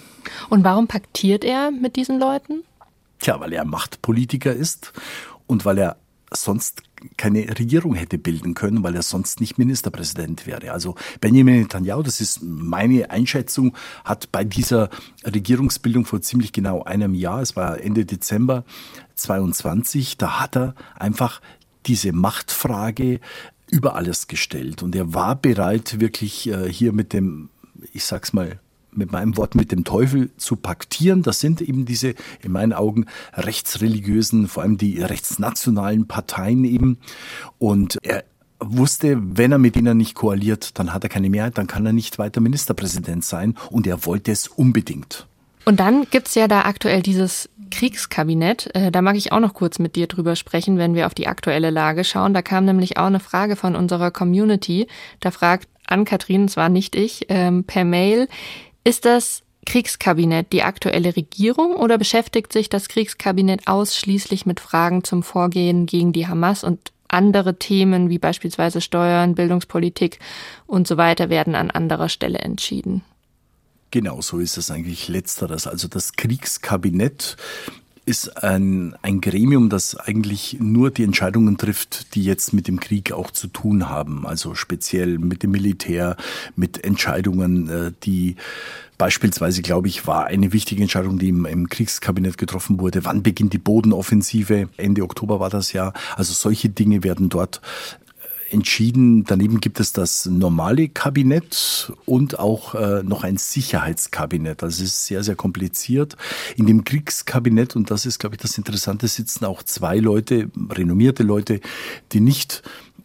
Und 0.49 0.63
warum 0.63 0.87
paktiert 0.87 1.43
er 1.43 1.69
mit 1.69 1.95
diesen 1.97 2.19
Leuten? 2.19 2.63
Tja, 3.19 3.39
weil 3.39 3.53
er 3.53 3.65
Machtpolitiker 3.65 4.53
ist 4.53 4.93
und 5.47 5.65
weil 5.65 5.77
er 5.77 5.97
sonst 6.31 6.83
keine 7.17 7.47
Regierung 7.59 7.95
hätte 7.95 8.17
bilden 8.17 8.53
können, 8.53 8.83
weil 8.83 8.95
er 8.95 9.03
sonst 9.03 9.39
nicht 9.39 9.57
Ministerpräsident 9.57 10.47
wäre. 10.47 10.71
Also 10.71 10.95
Benjamin 11.21 11.61
Netanyahu, 11.61 12.03
das 12.03 12.21
ist 12.21 12.41
meine 12.41 13.09
Einschätzung, 13.11 13.75
hat 14.03 14.31
bei 14.31 14.43
dieser 14.43 14.89
Regierungsbildung 15.23 16.05
vor 16.05 16.21
ziemlich 16.21 16.51
genau 16.51 16.83
einem 16.83 17.13
Jahr, 17.13 17.41
es 17.41 17.55
war 17.55 17.79
Ende 17.79 18.05
Dezember 18.05 18.63
22, 19.15 20.17
da 20.17 20.39
hat 20.39 20.57
er 20.57 20.75
einfach 20.95 21.41
diese 21.85 22.11
Machtfrage 22.11 23.19
über 23.69 23.95
alles 23.95 24.27
gestellt 24.27 24.83
und 24.83 24.95
er 24.95 25.13
war 25.13 25.35
bereit, 25.35 25.99
wirklich 25.99 26.47
äh, 26.47 26.71
hier 26.71 26.91
mit 26.91 27.13
dem, 27.13 27.49
ich 27.93 28.05
sag's 28.05 28.33
mal, 28.33 28.59
mit 28.97 29.11
meinem 29.11 29.37
Wort 29.37 29.55
mit 29.55 29.71
dem 29.71 29.83
Teufel 29.83 30.31
zu 30.37 30.55
paktieren. 30.55 31.21
Das 31.21 31.39
sind 31.39 31.61
eben 31.61 31.85
diese, 31.85 32.15
in 32.41 32.51
meinen 32.51 32.73
Augen, 32.73 33.05
rechtsreligiösen, 33.33 34.47
vor 34.47 34.63
allem 34.63 34.77
die 34.77 35.01
rechtsnationalen 35.01 36.07
Parteien 36.07 36.63
eben. 36.65 36.97
Und 37.57 37.97
er 38.01 38.23
wusste, 38.59 39.17
wenn 39.21 39.51
er 39.51 39.57
mit 39.57 39.75
ihnen 39.75 39.97
nicht 39.97 40.15
koaliert, 40.15 40.79
dann 40.79 40.93
hat 40.93 41.03
er 41.03 41.09
keine 41.09 41.29
Mehrheit, 41.29 41.57
dann 41.57 41.67
kann 41.67 41.85
er 41.85 41.93
nicht 41.93 42.17
weiter 42.17 42.41
Ministerpräsident 42.41 43.23
sein. 43.23 43.55
Und 43.69 43.87
er 43.87 44.05
wollte 44.05 44.31
es 44.31 44.47
unbedingt. 44.47 45.27
Und 45.65 45.79
dann 45.79 46.05
gibt's 46.11 46.35
ja 46.35 46.47
da 46.47 46.61
aktuell 46.61 47.01
dieses 47.01 47.49
Kriegskabinett. 47.71 48.69
Äh, 48.75 48.91
da 48.91 49.01
mag 49.01 49.15
ich 49.15 49.31
auch 49.31 49.39
noch 49.39 49.53
kurz 49.53 49.79
mit 49.79 49.95
dir 49.95 50.07
drüber 50.07 50.35
sprechen, 50.35 50.77
wenn 50.77 50.93
wir 50.93 51.07
auf 51.07 51.15
die 51.15 51.27
aktuelle 51.27 51.71
Lage 51.71 52.03
schauen. 52.03 52.33
Da 52.33 52.43
kam 52.43 52.65
nämlich 52.65 52.97
auch 52.97 53.07
eine 53.07 53.19
Frage 53.19 53.55
von 53.55 53.75
unserer 53.75 54.11
Community. 54.11 54.87
Da 55.19 55.31
fragt 55.31 55.67
Ann-Kathrin, 55.87 56.47
zwar 56.47 56.69
nicht 56.69 56.95
ich, 56.95 57.25
ähm, 57.29 57.63
per 57.63 57.83
Mail, 57.83 58.27
ist 58.85 59.03
das 59.03 59.41
Kriegskabinett 59.65 60.53
die 60.53 60.63
aktuelle 60.63 61.15
Regierung 61.15 61.75
oder 61.75 61.97
beschäftigt 61.97 62.53
sich 62.53 62.69
das 62.69 62.87
Kriegskabinett 62.87 63.67
ausschließlich 63.67 64.45
mit 64.45 64.59
Fragen 64.59 65.03
zum 65.03 65.23
Vorgehen 65.23 65.87
gegen 65.87 66.13
die 66.13 66.27
Hamas 66.27 66.63
und 66.63 66.91
andere 67.07 67.57
Themen 67.57 68.09
wie 68.09 68.19
beispielsweise 68.19 68.81
Steuern, 68.81 69.35
Bildungspolitik 69.35 70.19
und 70.67 70.87
so 70.87 70.97
weiter 70.97 71.29
werden 71.29 71.55
an 71.55 71.71
anderer 71.71 72.09
Stelle 72.09 72.39
entschieden? 72.39 73.03
Genau 73.91 74.21
so 74.21 74.39
ist 74.39 74.57
es 74.57 74.71
eigentlich 74.71 75.07
letzteres. 75.07 75.67
Also 75.67 75.87
das 75.87 76.13
Kriegskabinett 76.13 77.37
ist 78.05 78.43
ein, 78.43 78.95
ein 79.01 79.19
Gremium, 79.19 79.69
das 79.69 79.95
eigentlich 79.95 80.57
nur 80.59 80.91
die 80.91 81.03
Entscheidungen 81.03 81.57
trifft, 81.57 82.13
die 82.15 82.23
jetzt 82.23 82.53
mit 82.53 82.67
dem 82.67 82.79
Krieg 82.79 83.11
auch 83.11 83.31
zu 83.31 83.47
tun 83.47 83.89
haben. 83.89 84.27
Also 84.27 84.53
speziell 84.53 85.17
mit 85.17 85.43
dem 85.43 85.51
Militär, 85.51 86.15
mit 86.55 86.83
Entscheidungen, 86.83 87.69
äh, 87.69 87.91
die 88.03 88.35
Beispielsweise, 88.97 89.61
glaube 89.61 89.89
ich, 89.89 90.07
war 90.07 90.25
eine 90.27 90.53
wichtige 90.53 90.81
Entscheidung, 90.81 91.19
die 91.19 91.27
im, 91.27 91.45
im, 91.45 91.67
Kriegskabinett 91.67 92.37
getroffen 92.37 92.79
wurde. 92.79 93.03
Wann 93.03 93.23
beginnt 93.23 93.51
die 93.51 93.57
Bodenoffensive? 93.57 94.69
Ende 94.77 95.03
Oktober 95.03 95.41
war 95.41 95.49
das 95.49 95.73
ja. 95.73 95.91
Also 96.15 96.31
solche 96.31 96.69
Dinge 96.69 97.03
werden 97.03 97.27
dort 97.27 97.59
entschieden. 98.49 99.23
Daneben 99.23 99.59
gibt 99.59 99.79
es 99.79 99.93
das 99.93 100.25
normale 100.25 100.89
Kabinett 100.89 101.91
und 102.05 102.39
auch 102.39 102.75
äh, 102.75 103.03
noch 103.03 103.23
ein 103.23 103.37
Sicherheitskabinett. 103.37 104.61
Das 104.61 104.79
ist 104.79 105.05
sehr, 105.05 105.23
sehr 105.23 105.35
kompliziert. 105.35 106.15
In 106.55 106.65
dem 106.65 106.83
Kriegskabinett, 106.83 107.75
und 107.75 107.91
das 107.91 108.05
ist, 108.05 108.19
glaube 108.19 108.35
ich, 108.35 108.41
das 108.41 108.57
Interessante, 108.57 109.07
sitzen 109.07 109.45
auch 109.45 109.63
zwei 109.63 109.97
Leute, 109.97 110.49
renommierte 110.69 111.23
Leute, 111.23 111.61
die 112.11 112.19
nicht 112.19 112.63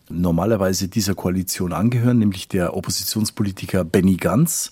normalerweise 0.09 0.89
dieser 0.89 1.15
Koalition 1.15 1.73
angehören, 1.73 2.19
nämlich 2.19 2.49
der 2.49 2.77
Oppositionspolitiker 2.77 3.85
Benny 3.85 4.17
Gantz, 4.17 4.71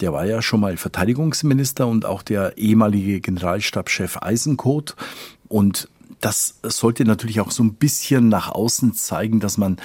der 0.00 0.12
war 0.12 0.26
ja 0.26 0.42
schon 0.42 0.60
mal 0.60 0.76
Verteidigungsminister 0.76 1.86
und 1.86 2.04
auch 2.04 2.22
der 2.22 2.58
ehemalige 2.58 3.20
Generalstabschef 3.20 4.18
Eisenkot. 4.20 4.94
Und 5.48 5.88
das 6.26 6.58
sollte 6.64 7.04
natürlich 7.04 7.38
auch 7.38 7.52
so 7.52 7.62
ein 7.62 7.74
bisschen 7.74 8.28
nach 8.28 8.48
außen 8.48 8.94
zeigen, 8.94 9.38
dass 9.38 9.58
man 9.58 9.76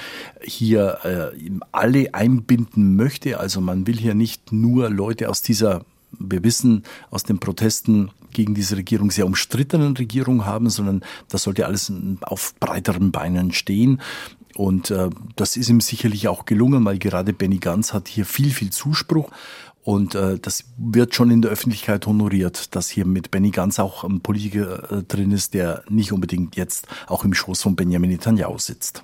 hier 0.41 0.97
äh, 1.03 1.51
alle 1.71 2.15
einbinden 2.15 2.95
möchte. 2.95 3.39
Also 3.39 3.61
man 3.61 3.85
will 3.85 3.97
hier 3.97 4.15
nicht 4.15 4.51
nur 4.51 4.89
Leute 4.89 5.29
aus 5.29 5.43
dieser, 5.43 5.85
wir 6.17 6.43
wissen 6.43 6.81
aus 7.11 7.21
den 7.21 7.39
Protesten 7.39 8.09
gegen 8.31 8.55
diese 8.55 8.75
Regierung 8.75 9.11
sehr 9.11 9.27
umstrittenen 9.27 9.95
Regierung 9.95 10.43
haben, 10.43 10.71
sondern 10.71 11.03
das 11.29 11.43
sollte 11.43 11.67
alles 11.67 11.93
auf 12.21 12.55
breiteren 12.59 13.11
Beinen 13.11 13.51
stehen. 13.51 14.01
Und 14.55 14.89
äh, 14.89 15.11
das 15.35 15.57
ist 15.57 15.69
ihm 15.69 15.79
sicherlich 15.79 16.27
auch 16.27 16.45
gelungen, 16.45 16.83
weil 16.85 16.97
gerade 16.97 17.33
Benny 17.33 17.59
Ganz 17.59 17.93
hat 17.93 18.07
hier 18.07 18.25
viel, 18.25 18.49
viel 18.49 18.71
Zuspruch. 18.71 19.29
Und 19.83 20.13
äh, 20.13 20.37
das 20.39 20.65
wird 20.77 21.15
schon 21.15 21.31
in 21.31 21.41
der 21.41 21.51
Öffentlichkeit 21.51 22.05
honoriert, 22.05 22.75
dass 22.75 22.89
hier 22.89 23.05
mit 23.05 23.31
Benny 23.31 23.49
Ganz 23.49 23.79
auch 23.79 24.03
ein 24.03 24.21
Politiker 24.21 24.91
äh, 24.91 25.03
drin 25.03 25.31
ist, 25.31 25.53
der 25.53 25.83
nicht 25.89 26.11
unbedingt 26.11 26.55
jetzt 26.55 26.87
auch 27.07 27.23
im 27.23 27.33
Schoß 27.33 27.63
von 27.63 27.75
Benjamin 27.75 28.11
Netanyahu 28.11 28.57
sitzt. 28.59 29.03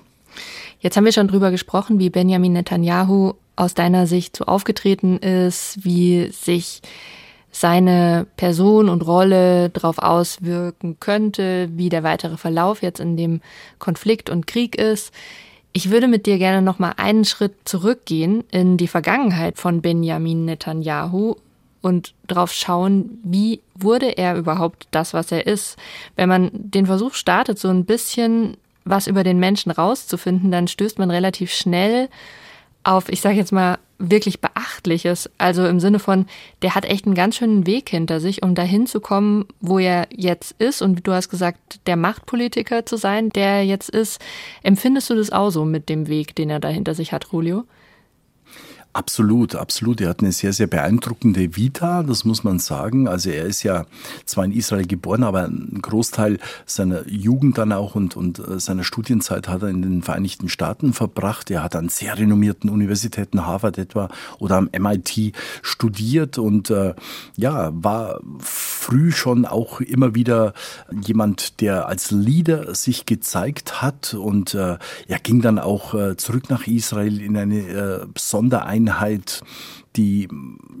Jetzt 0.80 0.96
haben 0.96 1.04
wir 1.04 1.12
schon 1.12 1.26
drüber 1.26 1.50
gesprochen, 1.50 1.98
wie 1.98 2.10
Benjamin 2.10 2.52
Netanyahu 2.52 3.34
aus 3.56 3.74
deiner 3.74 4.06
Sicht 4.06 4.36
so 4.36 4.44
aufgetreten 4.44 5.18
ist, 5.18 5.84
wie 5.84 6.30
sich 6.30 6.80
seine 7.50 8.26
Person 8.36 8.88
und 8.88 9.04
Rolle 9.04 9.70
darauf 9.70 9.98
auswirken 9.98 11.00
könnte, 11.00 11.68
wie 11.72 11.88
der 11.88 12.04
weitere 12.04 12.36
Verlauf 12.36 12.82
jetzt 12.82 13.00
in 13.00 13.16
dem 13.16 13.40
Konflikt 13.80 14.30
und 14.30 14.46
Krieg 14.46 14.76
ist. 14.76 15.12
Ich 15.72 15.90
würde 15.90 16.08
mit 16.08 16.26
dir 16.26 16.38
gerne 16.38 16.62
noch 16.62 16.78
mal 16.78 16.94
einen 16.96 17.24
Schritt 17.24 17.54
zurückgehen 17.64 18.44
in 18.50 18.76
die 18.76 18.88
Vergangenheit 18.88 19.58
von 19.58 19.82
Benjamin 19.82 20.44
Netanyahu 20.44 21.36
und 21.82 22.14
drauf 22.26 22.52
schauen, 22.52 23.20
wie 23.22 23.60
wurde 23.74 24.18
er 24.18 24.36
überhaupt 24.36 24.88
das, 24.90 25.14
was 25.14 25.30
er 25.30 25.46
ist. 25.46 25.76
Wenn 26.16 26.28
man 26.28 26.50
den 26.52 26.86
Versuch 26.86 27.14
startet, 27.14 27.58
so 27.58 27.68
ein 27.68 27.84
bisschen 27.84 28.56
was 28.84 29.06
über 29.06 29.22
den 29.22 29.38
Menschen 29.38 29.70
rauszufinden, 29.70 30.50
dann 30.50 30.66
stößt 30.66 30.98
man 30.98 31.10
relativ 31.10 31.52
schnell 31.52 32.08
auf, 32.82 33.08
ich 33.08 33.20
sage 33.20 33.36
jetzt 33.36 33.52
mal, 33.52 33.78
wirklich 33.98 34.40
Beachtliches. 34.40 35.30
Also 35.38 35.66
im 35.66 35.80
Sinne 35.80 35.98
von, 35.98 36.26
der 36.62 36.74
hat 36.74 36.84
echt 36.84 37.06
einen 37.06 37.14
ganz 37.14 37.36
schönen 37.36 37.66
Weg 37.66 37.88
hinter 37.90 38.20
sich, 38.20 38.42
um 38.42 38.54
dahin 38.54 38.86
zu 38.86 39.00
kommen, 39.00 39.46
wo 39.60 39.78
er 39.78 40.06
jetzt 40.10 40.54
ist. 40.58 40.82
Und 40.82 41.06
du 41.06 41.12
hast 41.12 41.28
gesagt, 41.28 41.80
der 41.86 41.96
Machtpolitiker 41.96 42.86
zu 42.86 42.96
sein, 42.96 43.30
der 43.30 43.46
er 43.46 43.62
jetzt 43.62 43.90
ist. 43.90 44.20
Empfindest 44.62 45.10
du 45.10 45.14
das 45.14 45.30
auch 45.30 45.50
so 45.50 45.64
mit 45.64 45.88
dem 45.88 46.08
Weg, 46.08 46.34
den 46.36 46.50
er 46.50 46.60
da 46.60 46.68
hinter 46.68 46.94
sich 46.94 47.12
hat, 47.12 47.26
Julio? 47.32 47.64
Absolut, 48.98 49.54
absolut. 49.54 50.00
Er 50.00 50.08
hat 50.08 50.22
eine 50.22 50.32
sehr, 50.32 50.52
sehr 50.52 50.66
beeindruckende 50.66 51.54
Vita, 51.54 52.02
das 52.02 52.24
muss 52.24 52.42
man 52.42 52.58
sagen. 52.58 53.06
Also 53.06 53.30
er 53.30 53.44
ist 53.44 53.62
ja 53.62 53.86
zwar 54.26 54.44
in 54.44 54.50
Israel 54.50 54.88
geboren, 54.88 55.22
aber 55.22 55.44
einen 55.44 55.78
Großteil 55.80 56.40
seiner 56.66 57.08
Jugend 57.08 57.58
dann 57.58 57.70
auch 57.70 57.94
und, 57.94 58.16
und 58.16 58.40
äh, 58.40 58.58
seiner 58.58 58.82
Studienzeit 58.82 59.46
hat 59.46 59.62
er 59.62 59.68
in 59.68 59.82
den 59.82 60.02
Vereinigten 60.02 60.48
Staaten 60.48 60.94
verbracht. 60.94 61.48
Er 61.52 61.62
hat 61.62 61.76
an 61.76 61.88
sehr 61.90 62.18
renommierten 62.18 62.70
Universitäten, 62.70 63.46
Harvard 63.46 63.78
etwa 63.78 64.08
oder 64.40 64.56
am 64.56 64.68
MIT 64.76 65.32
studiert 65.62 66.36
und 66.36 66.70
äh, 66.70 66.94
ja, 67.36 67.70
war 67.72 68.18
früh 68.88 69.12
schon 69.12 69.44
auch 69.44 69.80
immer 69.80 70.14
wieder 70.14 70.54
jemand, 70.90 71.60
der 71.60 71.88
als 71.88 72.10
Leader 72.10 72.74
sich 72.74 73.04
gezeigt 73.04 73.82
hat 73.82 74.14
und 74.14 74.54
äh, 74.54 74.78
er 75.06 75.18
ging 75.22 75.42
dann 75.42 75.58
auch 75.58 75.92
äh, 75.92 76.16
zurück 76.16 76.48
nach 76.48 76.66
Israel 76.66 77.20
in 77.20 77.36
eine 77.36 77.58
äh, 77.58 78.06
Sondereinheit 78.16 78.78
Einheit, 78.78 79.42
die 79.96 80.28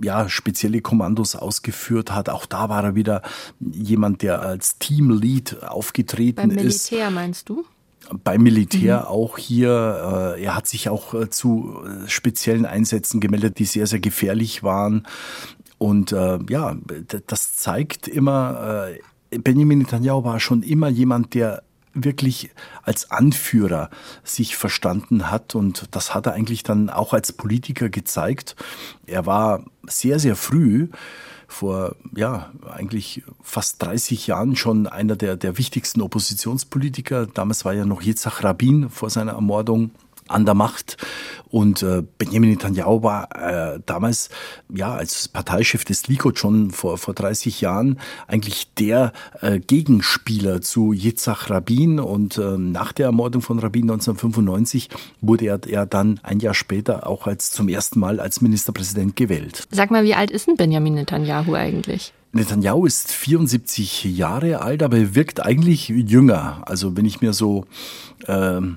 ja 0.02 0.28
spezielle 0.28 0.80
Kommandos 0.80 1.34
ausgeführt 1.34 2.12
hat. 2.12 2.28
Auch 2.28 2.46
da 2.46 2.68
war 2.68 2.84
er 2.84 2.94
wieder 2.94 3.22
jemand, 3.60 4.22
der 4.22 4.40
als 4.40 4.78
Teamlead 4.78 5.62
aufgetreten 5.64 6.48
Beim 6.48 6.50
ist. 6.50 6.90
Militär 6.90 7.10
meinst 7.10 7.48
du? 7.48 7.64
Beim 8.24 8.42
Militär 8.42 9.00
mhm. 9.00 9.06
auch 9.06 9.38
hier. 9.38 10.34
Äh, 10.36 10.44
er 10.44 10.54
hat 10.54 10.66
sich 10.66 10.88
auch 10.88 11.14
äh, 11.14 11.28
zu 11.28 11.82
speziellen 12.06 12.64
Einsätzen 12.64 13.20
gemeldet, 13.20 13.58
die 13.58 13.64
sehr, 13.64 13.86
sehr 13.86 14.00
gefährlich 14.00 14.62
waren. 14.62 15.06
Und 15.78 16.12
äh, 16.12 16.38
ja, 16.48 16.76
das 17.26 17.56
zeigt 17.56 18.08
immer, 18.08 18.88
äh, 19.30 19.38
Benjamin 19.38 19.78
Netanyahu 19.78 20.24
war 20.24 20.40
schon 20.40 20.62
immer 20.62 20.88
jemand, 20.88 21.34
der 21.34 21.62
wirklich 21.94 22.50
als 22.82 23.10
Anführer 23.10 23.90
sich 24.24 24.56
verstanden 24.56 25.30
hat. 25.30 25.54
Und 25.54 25.88
das 25.92 26.14
hat 26.14 26.26
er 26.26 26.34
eigentlich 26.34 26.62
dann 26.62 26.90
auch 26.90 27.12
als 27.12 27.32
Politiker 27.32 27.88
gezeigt. 27.88 28.56
Er 29.06 29.26
war 29.26 29.64
sehr, 29.86 30.18
sehr 30.18 30.36
früh 30.36 30.88
vor 31.50 31.96
ja 32.14 32.50
eigentlich 32.70 33.22
fast 33.42 33.82
30 33.82 34.26
Jahren 34.26 34.54
schon 34.54 34.86
einer 34.86 35.16
der, 35.16 35.36
der 35.36 35.56
wichtigsten 35.56 36.02
Oppositionspolitiker. 36.02 37.26
Damals 37.26 37.64
war 37.64 37.72
ja 37.72 37.86
noch 37.86 38.02
Yitzhak 38.02 38.44
Rabin 38.44 38.90
vor 38.90 39.08
seiner 39.08 39.32
Ermordung 39.32 39.90
an 40.28 40.44
der 40.44 40.54
Macht. 40.54 40.96
Und 41.50 41.82
äh, 41.82 42.02
Benjamin 42.18 42.50
Netanyahu 42.50 43.02
war 43.02 43.28
äh, 43.34 43.80
damals 43.86 44.28
ja 44.68 44.94
als 44.94 45.28
Parteichef 45.28 45.84
des 45.84 46.06
Likud 46.06 46.38
schon 46.38 46.70
vor, 46.70 46.98
vor 46.98 47.14
30 47.14 47.60
Jahren 47.60 47.98
eigentlich 48.26 48.74
der 48.74 49.12
äh, 49.40 49.58
Gegenspieler 49.58 50.60
zu 50.60 50.92
Yitzhak 50.92 51.48
Rabin. 51.48 52.00
Und 52.00 52.36
äh, 52.38 52.58
nach 52.58 52.92
der 52.92 53.06
Ermordung 53.06 53.40
von 53.40 53.58
Rabin 53.58 53.84
1995 53.84 54.90
wurde 55.20 55.46
er, 55.46 55.60
er 55.66 55.86
dann 55.86 56.20
ein 56.22 56.40
Jahr 56.40 56.54
später 56.54 57.06
auch 57.06 57.26
als 57.26 57.50
zum 57.50 57.68
ersten 57.68 57.98
Mal 57.98 58.20
als 58.20 58.40
Ministerpräsident 58.40 59.16
gewählt. 59.16 59.66
Sag 59.70 59.90
mal, 59.90 60.04
wie 60.04 60.14
alt 60.14 60.30
ist 60.30 60.48
denn 60.48 60.56
Benjamin 60.56 60.94
Netanyahu 60.94 61.54
eigentlich? 61.54 62.12
Netanyahu 62.32 62.84
ist 62.84 63.10
74 63.10 64.04
Jahre 64.04 64.60
alt, 64.60 64.82
aber 64.82 64.98
er 64.98 65.14
wirkt 65.14 65.40
eigentlich 65.40 65.88
jünger. 65.88 66.62
Also 66.66 66.96
wenn 66.96 67.06
ich 67.06 67.22
mir 67.22 67.32
so 67.32 67.64
ähm, 68.26 68.76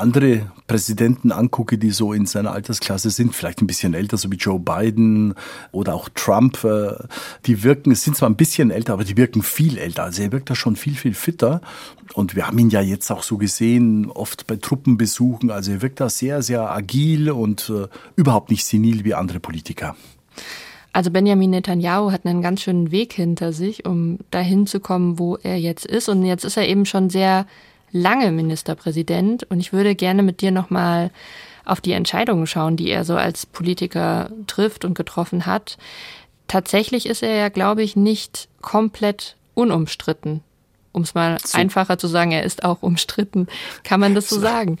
andere 0.00 0.50
Präsidenten 0.66 1.32
angucke, 1.32 1.78
die 1.78 1.90
so 1.90 2.12
in 2.12 2.26
seiner 2.26 2.52
Altersklasse 2.52 3.10
sind, 3.10 3.34
vielleicht 3.34 3.60
ein 3.60 3.66
bisschen 3.66 3.94
älter, 3.94 4.16
so 4.16 4.30
wie 4.30 4.36
Joe 4.36 4.58
Biden 4.58 5.34
oder 5.72 5.94
auch 5.94 6.08
Trump, 6.14 6.64
äh, 6.64 6.94
die 7.46 7.62
wirken, 7.62 7.92
es 7.92 8.02
sind 8.02 8.16
zwar 8.16 8.28
ein 8.28 8.36
bisschen 8.36 8.70
älter, 8.70 8.94
aber 8.94 9.04
die 9.04 9.16
wirken 9.16 9.42
viel 9.42 9.78
älter. 9.78 10.04
Also 10.04 10.22
er 10.22 10.32
wirkt 10.32 10.50
da 10.50 10.54
schon 10.54 10.76
viel, 10.76 10.94
viel 10.94 11.14
fitter. 11.14 11.60
Und 12.14 12.34
wir 12.34 12.46
haben 12.46 12.58
ihn 12.58 12.70
ja 12.70 12.80
jetzt 12.80 13.10
auch 13.10 13.22
so 13.22 13.38
gesehen, 13.38 14.10
oft 14.10 14.46
bei 14.46 14.56
Truppenbesuchen. 14.56 15.50
Also 15.50 15.72
er 15.72 15.82
wirkt 15.82 16.00
da 16.00 16.08
sehr, 16.08 16.42
sehr 16.42 16.70
agil 16.70 17.30
und 17.30 17.70
äh, 17.70 17.86
überhaupt 18.16 18.50
nicht 18.50 18.64
senil 18.64 19.04
wie 19.04 19.14
andere 19.14 19.40
Politiker. 19.40 19.96
Also 20.92 21.10
Benjamin 21.10 21.50
Netanyahu 21.50 22.10
hat 22.10 22.26
einen 22.26 22.42
ganz 22.42 22.62
schönen 22.62 22.90
Weg 22.90 23.12
hinter 23.12 23.52
sich, 23.52 23.86
um 23.86 24.18
dahin 24.30 24.66
zu 24.66 24.80
kommen, 24.80 25.18
wo 25.18 25.36
er 25.36 25.56
jetzt 25.56 25.86
ist. 25.86 26.08
Und 26.08 26.24
jetzt 26.24 26.44
ist 26.44 26.56
er 26.56 26.66
eben 26.66 26.84
schon 26.84 27.10
sehr 27.10 27.46
lange 27.92 28.32
Ministerpräsident 28.32 29.44
und 29.50 29.60
ich 29.60 29.72
würde 29.72 29.94
gerne 29.94 30.22
mit 30.22 30.40
dir 30.40 30.50
nochmal 30.50 31.10
auf 31.64 31.80
die 31.80 31.92
Entscheidungen 31.92 32.46
schauen, 32.46 32.76
die 32.76 32.90
er 32.90 33.04
so 33.04 33.14
als 33.16 33.46
Politiker 33.46 34.30
trifft 34.46 34.84
und 34.84 34.94
getroffen 34.94 35.46
hat. 35.46 35.76
Tatsächlich 36.48 37.06
ist 37.06 37.22
er 37.22 37.34
ja, 37.34 37.48
glaube 37.48 37.82
ich, 37.82 37.96
nicht 37.96 38.48
komplett 38.60 39.36
unumstritten 39.54 40.42
um 40.92 41.02
es 41.02 41.14
mal 41.14 41.38
so. 41.44 41.56
einfacher 41.56 41.98
zu 41.98 42.08
sagen, 42.08 42.32
er 42.32 42.42
ist 42.42 42.64
auch 42.64 42.82
umstritten. 42.82 43.46
Kann 43.84 44.00
man 44.00 44.14
das 44.14 44.28
so 44.28 44.40
sagen? 44.40 44.78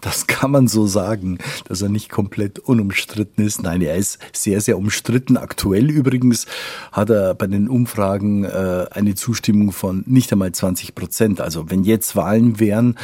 Das 0.00 0.26
kann 0.26 0.50
man 0.50 0.68
so 0.68 0.86
sagen, 0.86 1.38
dass 1.68 1.82
er 1.82 1.88
nicht 1.88 2.08
komplett 2.08 2.58
unumstritten 2.58 3.44
ist. 3.44 3.62
Nein, 3.62 3.82
er 3.82 3.96
ist 3.96 4.18
sehr, 4.32 4.60
sehr 4.60 4.78
umstritten. 4.78 5.36
Aktuell 5.36 5.90
übrigens 5.90 6.46
hat 6.90 7.10
er 7.10 7.34
bei 7.34 7.46
den 7.46 7.68
Umfragen 7.68 8.44
äh, 8.44 8.86
eine 8.90 9.14
Zustimmung 9.14 9.72
von 9.72 10.04
nicht 10.06 10.32
einmal 10.32 10.52
20 10.52 10.94
Prozent. 10.94 11.40
Also 11.40 11.70
wenn 11.70 11.84
jetzt 11.84 12.16
Wahlen 12.16 12.58
wären, 12.58 12.98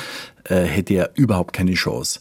äh, 0.45 0.63
hätte 0.63 0.95
er 0.95 1.11
überhaupt 1.15 1.53
keine 1.53 1.75
Chance. 1.75 2.21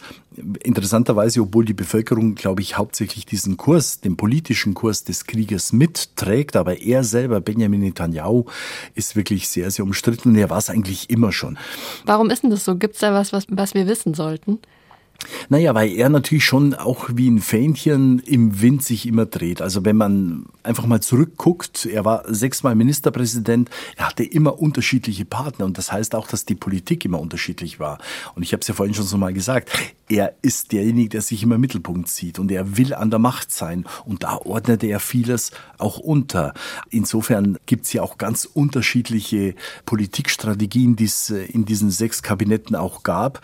Interessanterweise, 0.63 1.41
obwohl 1.41 1.65
die 1.65 1.73
Bevölkerung, 1.73 2.36
glaube 2.36 2.62
ich, 2.62 2.78
hauptsächlich 2.78 3.26
diesen 3.26 3.58
Kurs, 3.58 4.02
den 4.02 4.17
politischen 4.17 4.73
Kurs 4.73 5.04
des 5.04 5.26
Krieges 5.26 5.73
mitträgt, 5.73 6.56
aber 6.56 6.82
er 6.82 7.04
selber, 7.04 7.41
Benjamin 7.41 7.82
Netanyahu, 7.82 8.45
ist 8.95 9.15
wirklich 9.15 9.50
sehr, 9.50 9.69
sehr 9.71 9.84
umstritten 9.84 10.36
er 10.38 10.50
war 10.50 10.58
es 10.58 10.69
eigentlich 10.69 11.10
immer 11.10 11.32
schon. 11.32 11.58
Warum 12.06 12.30
ist 12.30 12.43
denn 12.43 12.50
das 12.50 12.63
so? 12.63 12.76
Gibt 12.76 12.95
es 12.95 13.02
da 13.02 13.13
was, 13.13 13.34
was, 13.34 13.45
was 13.50 13.73
wir 13.73 13.88
wissen 13.88 14.13
sollten? 14.13 14.60
Naja, 15.50 15.74
weil 15.74 15.92
er 15.92 16.10
natürlich 16.10 16.46
schon 16.46 16.74
auch 16.74 17.10
wie 17.14 17.30
ein 17.30 17.40
Fähnchen 17.40 18.20
im 18.20 18.62
Wind 18.62 18.84
sich 18.84 19.06
immer 19.08 19.26
dreht. 19.26 19.62
Also 19.62 19.84
wenn 19.86 19.98
man 19.98 20.46
einfach 20.64 20.86
mal 20.86 21.02
zurückguckt, 21.02 21.86
er 21.86 22.06
war 22.06 22.24
sechsmal 22.28 22.76
Ministerpräsident, 22.76 23.70
er 23.96 24.08
hatte 24.08 24.24
immer 24.24 24.60
unterschiedliche 24.60 25.26
Partner 25.26 25.66
und 25.66 25.78
das 25.78 25.92
heißt 25.92 26.16
auch, 26.16 26.28
dass 26.28 26.46
die 26.46 26.56
Politik 26.56 27.06
immer 27.06 27.20
unterschiedlich 27.20 27.80
war. 27.80 27.98
Und 28.36 28.44
ich 28.44 28.54
habe 28.54 28.62
es 28.62 28.68
ja 28.68 28.74
vorhin 28.74 28.94
schon 28.94 29.06
so 29.06 29.18
mal 29.18 29.34
gesagt, 29.34 29.70
er 30.10 30.36
ist 30.42 30.72
derjenige, 30.72 31.10
der 31.10 31.22
sich 31.22 31.44
immer 31.44 31.56
im 31.56 31.62
Mittelpunkt 31.62 32.08
sieht 32.10 32.40
und 32.40 32.52
er 32.52 32.78
will 32.78 32.94
an 32.94 33.10
der 33.10 33.20
Macht 33.20 33.52
sein 33.52 33.86
und 34.06 34.24
da 34.24 34.38
ordnet 34.38 34.84
er 34.84 35.00
vieles 35.00 35.52
auch 35.78 35.98
unter. 35.98 36.54
Insofern 36.90 37.58
gibt 37.66 37.86
es 37.86 37.94
ja 37.94 38.04
auch 38.04 38.18
ganz 38.18 38.46
unterschiedliche 38.46 39.56
Politikstrategien, 39.86 40.96
die 40.96 41.06
es 41.06 41.30
äh, 41.30 41.46
in 41.46 41.66
diesen 41.66 41.92
sechs 41.92 42.24
Kabinetten 42.24 42.76
auch 42.76 43.04
gab 43.04 43.42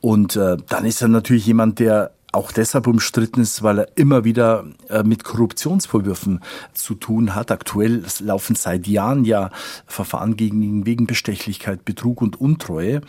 und 0.00 0.36
äh, 0.36 0.56
dann 0.68 0.84
ist 0.84 1.02
er 1.02 1.08
natürlich 1.16 1.46
jemand, 1.46 1.78
der 1.78 2.12
auch 2.32 2.52
deshalb 2.52 2.86
umstritten 2.86 3.40
ist, 3.40 3.62
weil 3.62 3.78
er 3.80 3.88
immer 3.96 4.24
wieder 4.24 4.66
äh, 4.88 5.02
mit 5.02 5.24
Korruptionsvorwürfen 5.24 6.40
zu 6.74 6.94
tun 6.94 7.34
hat. 7.34 7.50
Aktuell 7.50 8.04
laufen 8.20 8.56
seit 8.56 8.86
Jahren 8.86 9.24
ja 9.24 9.50
Verfahren 9.86 10.36
gegen 10.36 10.62
ihn 10.62 10.86
wegen 10.86 11.06
Bestechlichkeit, 11.06 11.84
Betrug 11.84 12.20
und 12.20 12.38
Untreue. 12.38 13.00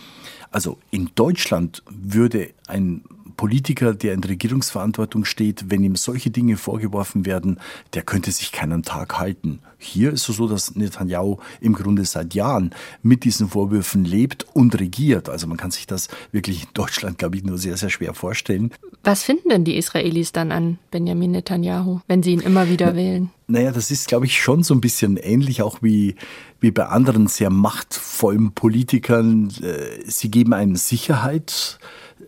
Also 0.51 0.77
in 0.91 1.09
Deutschland 1.15 1.83
würde 1.89 2.51
ein 2.67 3.03
Politiker, 3.37 3.93
der 3.93 4.13
in 4.13 4.23
Regierungsverantwortung 4.23 5.23
steht, 5.23 5.69
wenn 5.69 5.83
ihm 5.83 5.95
solche 5.95 6.31
Dinge 6.31 6.57
vorgeworfen 6.57 7.25
werden, 7.25 7.59
der 7.93 8.01
könnte 8.01 8.31
sich 8.31 8.51
keinen 8.51 8.81
Tag 8.81 9.19
halten. 9.19 9.59
Hier 9.77 10.11
ist 10.11 10.27
es 10.27 10.35
so, 10.35 10.47
dass 10.47 10.75
Netanyahu 10.75 11.37
im 11.61 11.73
Grunde 11.73 12.03
seit 12.03 12.33
Jahren 12.33 12.71
mit 13.03 13.23
diesen 13.23 13.47
Vorwürfen 13.47 14.03
lebt 14.03 14.47
und 14.53 14.77
regiert. 14.79 15.29
Also 15.29 15.45
man 15.45 15.57
kann 15.57 15.69
sich 15.69 15.85
das 15.85 16.07
wirklich 16.31 16.63
in 16.63 16.69
Deutschland, 16.73 17.19
glaube 17.19 17.37
ich, 17.37 17.43
nur 17.43 17.59
sehr, 17.59 17.77
sehr 17.77 17.91
schwer 17.91 18.15
vorstellen. 18.15 18.71
Was 19.03 19.23
finden 19.23 19.49
denn 19.49 19.63
die 19.63 19.77
Israelis 19.77 20.31
dann 20.31 20.51
an 20.51 20.79
Benjamin 20.89 21.31
Netanyahu, 21.31 22.01
wenn 22.07 22.23
sie 22.23 22.31
ihn 22.31 22.41
immer 22.41 22.69
wieder 22.69 22.95
wählen? 22.95 23.29
Naja, 23.47 23.71
das 23.71 23.91
ist, 23.91 24.07
glaube 24.07 24.25
ich, 24.25 24.41
schon 24.41 24.63
so 24.63 24.73
ein 24.73 24.81
bisschen 24.81 25.15
ähnlich, 25.15 25.61
auch 25.61 25.81
wie, 25.81 26.15
wie 26.59 26.71
bei 26.71 26.87
anderen 26.87 27.27
sehr 27.27 27.49
machtvollen 27.49 28.51
Politikern. 28.51 29.53
Äh, 29.61 30.03
sie 30.05 30.29
geben 30.29 30.53
einem 30.53 30.75
Sicherheit 30.75 31.79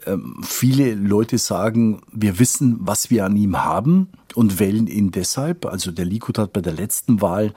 ähm, 0.05 0.41
viele 0.43 0.93
Leute 0.95 1.37
sagen, 1.37 2.01
wir 2.11 2.39
wissen, 2.39 2.77
was 2.79 3.09
wir 3.09 3.25
an 3.25 3.35
ihm 3.35 3.63
haben 3.63 4.09
und 4.35 4.59
wählen 4.59 4.87
ihn 4.87 5.11
deshalb. 5.11 5.65
Also 5.65 5.91
der 5.91 6.05
Likud 6.05 6.37
hat 6.37 6.53
bei 6.53 6.61
der 6.61 6.73
letzten 6.73 7.21
Wahl 7.21 7.53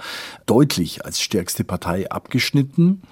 deutlich 0.47 1.05
als 1.05 1.21
stärkste 1.21 1.65
Partei 1.65 2.11
abgeschnitten. 2.11 3.03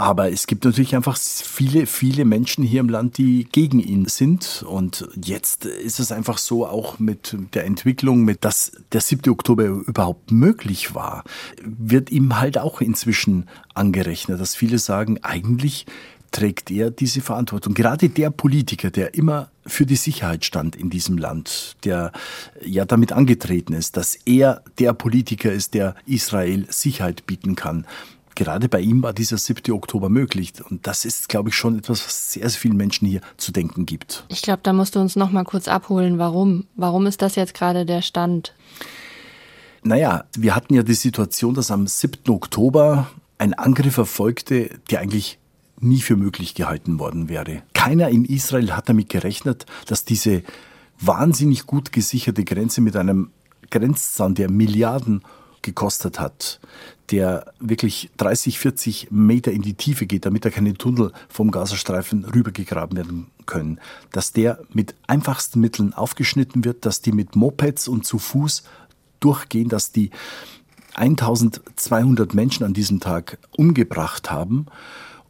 Aber 0.00 0.30
es 0.30 0.46
gibt 0.46 0.64
natürlich 0.64 0.94
einfach 0.94 1.18
viele, 1.18 1.86
viele 1.86 2.24
Menschen 2.24 2.62
hier 2.62 2.78
im 2.78 2.88
Land, 2.88 3.18
die 3.18 3.48
gegen 3.50 3.80
ihn 3.80 4.06
sind. 4.06 4.64
Und 4.66 5.08
jetzt 5.22 5.64
ist 5.64 5.98
es 5.98 6.12
einfach 6.12 6.38
so, 6.38 6.66
auch 6.66 7.00
mit 7.00 7.36
der 7.52 7.66
Entwicklung, 7.66 8.22
mit 8.24 8.44
dass 8.44 8.70
der 8.92 9.00
7. 9.00 9.28
Oktober 9.32 9.64
überhaupt 9.64 10.30
möglich 10.30 10.94
war, 10.94 11.24
wird 11.60 12.10
ihm 12.10 12.38
halt 12.38 12.58
auch 12.58 12.80
inzwischen 12.80 13.48
angerechnet, 13.74 14.40
dass 14.40 14.54
viele 14.54 14.78
sagen, 14.78 15.18
eigentlich 15.24 15.84
trägt 16.30 16.70
er 16.70 16.90
diese 16.90 17.20
Verantwortung. 17.20 17.74
Gerade 17.74 18.08
der 18.08 18.30
Politiker, 18.30 18.90
der 18.90 19.14
immer 19.14 19.50
für 19.66 19.86
die 19.86 19.96
Sicherheit 19.96 20.44
stand 20.44 20.76
in 20.76 20.90
diesem 20.90 21.18
Land, 21.18 21.76
der 21.84 22.12
ja 22.64 22.84
damit 22.84 23.12
angetreten 23.12 23.72
ist, 23.72 23.96
dass 23.96 24.16
er 24.26 24.62
der 24.78 24.92
Politiker 24.92 25.52
ist, 25.52 25.74
der 25.74 25.94
Israel 26.06 26.66
Sicherheit 26.68 27.26
bieten 27.26 27.54
kann. 27.54 27.86
Gerade 28.38 28.68
bei 28.68 28.78
ihm 28.78 29.02
war 29.02 29.12
dieser 29.12 29.36
7. 29.36 29.74
Oktober 29.74 30.08
möglich. 30.08 30.52
Und 30.70 30.86
das 30.86 31.04
ist, 31.04 31.28
glaube 31.28 31.48
ich, 31.48 31.56
schon 31.56 31.76
etwas, 31.76 32.06
was 32.06 32.30
sehr, 32.34 32.48
sehr 32.48 32.60
vielen 32.60 32.76
Menschen 32.76 33.08
hier 33.08 33.20
zu 33.36 33.50
denken 33.50 33.84
gibt. 33.84 34.26
Ich 34.28 34.42
glaube, 34.42 34.60
da 34.62 34.72
musst 34.72 34.94
du 34.94 35.00
uns 35.00 35.16
noch 35.16 35.32
mal 35.32 35.42
kurz 35.42 35.66
abholen. 35.66 36.18
Warum? 36.18 36.68
Warum 36.76 37.06
ist 37.06 37.20
das 37.20 37.34
jetzt 37.34 37.52
gerade 37.52 37.84
der 37.84 38.00
Stand? 38.00 38.54
Naja, 39.82 40.22
wir 40.36 40.54
hatten 40.54 40.72
ja 40.72 40.84
die 40.84 40.94
Situation, 40.94 41.54
dass 41.54 41.72
am 41.72 41.88
7. 41.88 42.30
Oktober 42.32 43.10
ein 43.38 43.54
Angriff 43.54 43.98
erfolgte, 43.98 44.70
der 44.88 45.00
eigentlich 45.00 45.40
nie 45.80 46.00
für 46.00 46.14
möglich 46.14 46.54
gehalten 46.54 47.00
worden 47.00 47.28
wäre. 47.28 47.64
Keiner 47.74 48.08
in 48.08 48.24
Israel 48.24 48.70
hat 48.70 48.88
damit 48.88 49.08
gerechnet, 49.08 49.66
dass 49.86 50.04
diese 50.04 50.44
wahnsinnig 51.00 51.66
gut 51.66 51.90
gesicherte 51.90 52.44
Grenze 52.44 52.82
mit 52.82 52.94
einem 52.94 53.32
Grenzzaun, 53.72 54.36
der 54.36 54.48
Milliarden 54.48 55.22
gekostet 55.62 56.20
hat, 56.20 56.60
der 57.10 57.52
wirklich 57.58 58.10
30, 58.18 58.58
40 58.58 59.08
Meter 59.10 59.52
in 59.52 59.62
die 59.62 59.74
Tiefe 59.74 60.06
geht, 60.06 60.26
damit 60.26 60.44
da 60.44 60.50
keine 60.50 60.74
Tunnel 60.74 61.12
vom 61.28 61.50
Gazastreifen 61.50 62.24
rübergegraben 62.24 62.96
werden 62.96 63.26
können, 63.46 63.80
dass 64.12 64.32
der 64.32 64.60
mit 64.72 64.94
einfachsten 65.06 65.60
Mitteln 65.60 65.94
aufgeschnitten 65.94 66.64
wird, 66.64 66.84
dass 66.84 67.00
die 67.00 67.12
mit 67.12 67.34
Mopeds 67.34 67.88
und 67.88 68.04
zu 68.04 68.18
Fuß 68.18 68.62
durchgehen, 69.20 69.68
dass 69.68 69.92
die 69.92 70.10
1200 70.94 72.34
Menschen 72.34 72.64
an 72.64 72.74
diesem 72.74 73.00
Tag 73.00 73.38
umgebracht 73.56 74.30
haben 74.30 74.66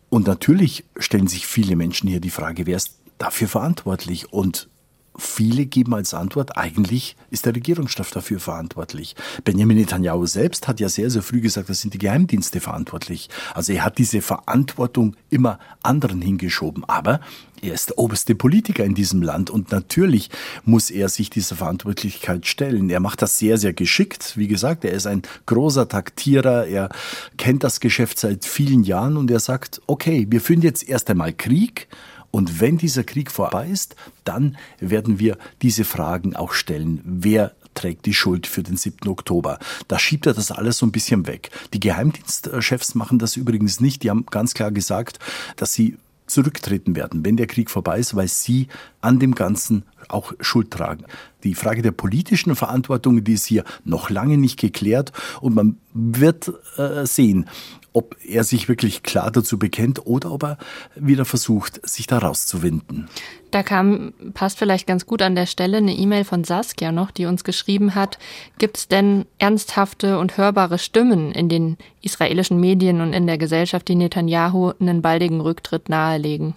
und 0.08 0.26
natürlich 0.26 0.84
stellen 0.96 1.26
sich 1.26 1.46
viele 1.46 1.76
Menschen 1.76 2.08
hier 2.08 2.20
die 2.20 2.30
Frage, 2.30 2.66
wer 2.66 2.76
ist 2.76 2.98
dafür 3.18 3.48
verantwortlich? 3.48 4.32
Und 4.32 4.68
viele 5.18 5.66
geben 5.66 5.94
als 5.94 6.14
Antwort, 6.14 6.56
eigentlich 6.56 7.16
ist 7.30 7.44
der 7.44 7.54
Regierungschef 7.54 8.10
dafür 8.10 8.40
verantwortlich. 8.40 9.16
Benjamin 9.44 9.76
Netanyahu 9.76 10.26
selbst 10.26 10.68
hat 10.68 10.80
ja 10.80 10.88
sehr, 10.88 11.10
sehr 11.10 11.22
früh 11.22 11.40
gesagt, 11.40 11.68
das 11.68 11.80
sind 11.80 11.92
die 11.92 11.98
Geheimdienste 11.98 12.60
verantwortlich. 12.60 13.28
Also 13.52 13.72
er 13.72 13.84
hat 13.84 13.98
diese 13.98 14.22
Verantwortung 14.22 15.16
immer 15.28 15.58
anderen 15.82 16.22
hingeschoben. 16.22 16.84
Aber 16.84 17.20
er 17.60 17.74
ist 17.74 17.90
der 17.90 17.98
oberste 17.98 18.34
Politiker 18.34 18.84
in 18.84 18.94
diesem 18.94 19.22
Land 19.22 19.50
und 19.50 19.72
natürlich 19.72 20.30
muss 20.64 20.90
er 20.90 21.08
sich 21.08 21.28
dieser 21.30 21.56
Verantwortlichkeit 21.56 22.46
stellen. 22.46 22.88
Er 22.88 23.00
macht 23.00 23.20
das 23.20 23.38
sehr, 23.38 23.58
sehr 23.58 23.72
geschickt. 23.72 24.36
Wie 24.36 24.48
gesagt, 24.48 24.84
er 24.84 24.92
ist 24.92 25.06
ein 25.06 25.22
großer 25.46 25.88
Taktierer, 25.88 26.66
er 26.66 26.88
kennt 27.36 27.64
das 27.64 27.80
Geschäft 27.80 28.20
seit 28.20 28.44
vielen 28.44 28.84
Jahren 28.84 29.16
und 29.16 29.30
er 29.30 29.40
sagt, 29.40 29.80
okay, 29.86 30.26
wir 30.30 30.40
führen 30.40 30.62
jetzt 30.62 30.88
erst 30.88 31.10
einmal 31.10 31.32
Krieg 31.32 31.88
und 32.30 32.60
wenn 32.60 32.78
dieser 32.78 33.04
Krieg 33.04 33.30
vorbei 33.30 33.68
ist, 33.68 33.96
dann 34.24 34.56
werden 34.80 35.18
wir 35.18 35.38
diese 35.62 35.84
Fragen 35.84 36.36
auch 36.36 36.52
stellen. 36.52 37.00
Wer 37.04 37.52
trägt 37.74 38.06
die 38.06 38.14
Schuld 38.14 38.46
für 38.46 38.62
den 38.62 38.76
7. 38.76 39.08
Oktober. 39.08 39.58
Da 39.86 39.98
schiebt 39.98 40.26
er 40.26 40.34
das 40.34 40.50
alles 40.50 40.78
so 40.78 40.86
ein 40.86 40.92
bisschen 40.92 41.26
weg. 41.26 41.50
Die 41.72 41.80
Geheimdienstchefs 41.80 42.96
machen 42.96 43.18
das 43.20 43.36
übrigens 43.36 43.80
nicht. 43.80 44.02
Die 44.02 44.10
haben 44.10 44.26
ganz 44.26 44.54
klar 44.54 44.72
gesagt, 44.72 45.20
dass 45.56 45.74
sie 45.74 45.96
zurücktreten 46.26 46.96
werden, 46.96 47.24
wenn 47.24 47.36
der 47.36 47.46
Krieg 47.46 47.70
vorbei 47.70 47.98
ist, 47.98 48.14
weil 48.14 48.28
sie 48.28 48.68
an 49.00 49.18
dem 49.18 49.34
Ganzen 49.34 49.84
auch 50.08 50.32
Schuld 50.40 50.70
tragen. 50.70 51.04
Die 51.44 51.54
Frage 51.54 51.82
der 51.82 51.92
politischen 51.92 52.56
Verantwortung, 52.56 53.22
die 53.22 53.34
ist 53.34 53.46
hier 53.46 53.64
noch 53.84 54.10
lange 54.10 54.38
nicht 54.38 54.58
geklärt 54.58 55.12
und 55.40 55.54
man 55.54 55.76
wird 55.92 56.52
äh, 56.76 57.06
sehen, 57.06 57.48
ob 57.92 58.16
er 58.24 58.44
sich 58.44 58.68
wirklich 58.68 59.02
klar 59.02 59.30
dazu 59.30 59.58
bekennt 59.58 60.06
oder 60.06 60.30
ob 60.30 60.44
er 60.44 60.58
wieder 60.94 61.24
versucht, 61.24 61.80
sich 61.88 62.06
da 62.06 62.18
rauszuwinden. 62.18 63.08
Da 63.50 63.62
kam, 63.62 64.12
passt 64.34 64.58
vielleicht 64.58 64.86
ganz 64.86 65.06
gut 65.06 65.22
an 65.22 65.34
der 65.34 65.46
Stelle, 65.46 65.78
eine 65.78 65.94
E-Mail 65.94 66.24
von 66.24 66.44
Saskia 66.44 66.92
noch, 66.92 67.10
die 67.10 67.26
uns 67.26 67.44
geschrieben 67.44 67.94
hat, 67.94 68.18
gibt 68.58 68.76
es 68.76 68.88
denn 68.88 69.24
ernsthafte 69.38 70.18
und 70.18 70.36
hörbare 70.36 70.78
Stimmen 70.78 71.32
in 71.32 71.48
den 71.48 71.76
israelischen 72.02 72.60
Medien 72.60 73.00
und 73.00 73.12
in 73.14 73.26
der 73.26 73.38
Gesellschaft, 73.38 73.88
die 73.88 73.96
Netanyahu 73.96 74.72
einen 74.78 75.02
baldigen 75.02 75.40
Rücktritt 75.40 75.88
nahelegen? 75.88 76.54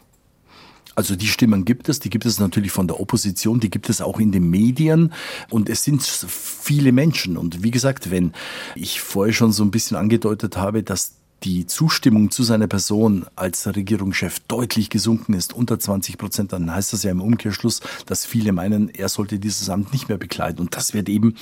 Also 0.95 1.15
die 1.15 1.27
Stimmen 1.27 1.63
gibt 1.63 1.87
es, 1.87 1.99
die 1.99 2.09
gibt 2.09 2.25
es 2.25 2.39
natürlich 2.39 2.71
von 2.71 2.87
der 2.87 2.99
Opposition, 2.99 3.59
die 3.59 3.69
gibt 3.69 3.89
es 3.89 4.01
auch 4.01 4.19
in 4.19 4.31
den 4.31 4.49
Medien 4.49 5.13
und 5.49 5.69
es 5.69 5.83
sind 5.83 6.03
viele 6.03 6.91
Menschen. 6.91 7.37
Und 7.37 7.63
wie 7.63 7.71
gesagt, 7.71 8.11
wenn 8.11 8.33
ich 8.75 8.99
vorher 8.99 9.33
schon 9.33 9.53
so 9.53 9.63
ein 9.63 9.71
bisschen 9.71 9.95
angedeutet 9.95 10.57
habe, 10.57 10.83
dass 10.83 11.20
die 11.43 11.65
Zustimmung 11.65 12.29
zu 12.29 12.43
seiner 12.43 12.67
Person 12.67 13.25
als 13.35 13.65
Regierungschef 13.67 14.39
deutlich 14.47 14.89
gesunken 14.89 15.33
ist, 15.33 15.53
unter 15.53 15.79
20 15.79 16.17
Prozent, 16.17 16.53
dann 16.53 16.73
heißt 16.73 16.93
das 16.93 17.03
ja 17.03 17.11
im 17.11 17.21
Umkehrschluss, 17.21 17.81
dass 18.05 18.25
viele 18.25 18.51
meinen, 18.51 18.89
er 18.89 19.09
sollte 19.09 19.39
dieses 19.39 19.69
Amt 19.69 19.91
nicht 19.91 20.07
mehr 20.07 20.17
bekleiden. 20.17 20.59
Und 20.59 20.75
das 20.75 20.93
wird 20.93 21.09
eben 21.09 21.35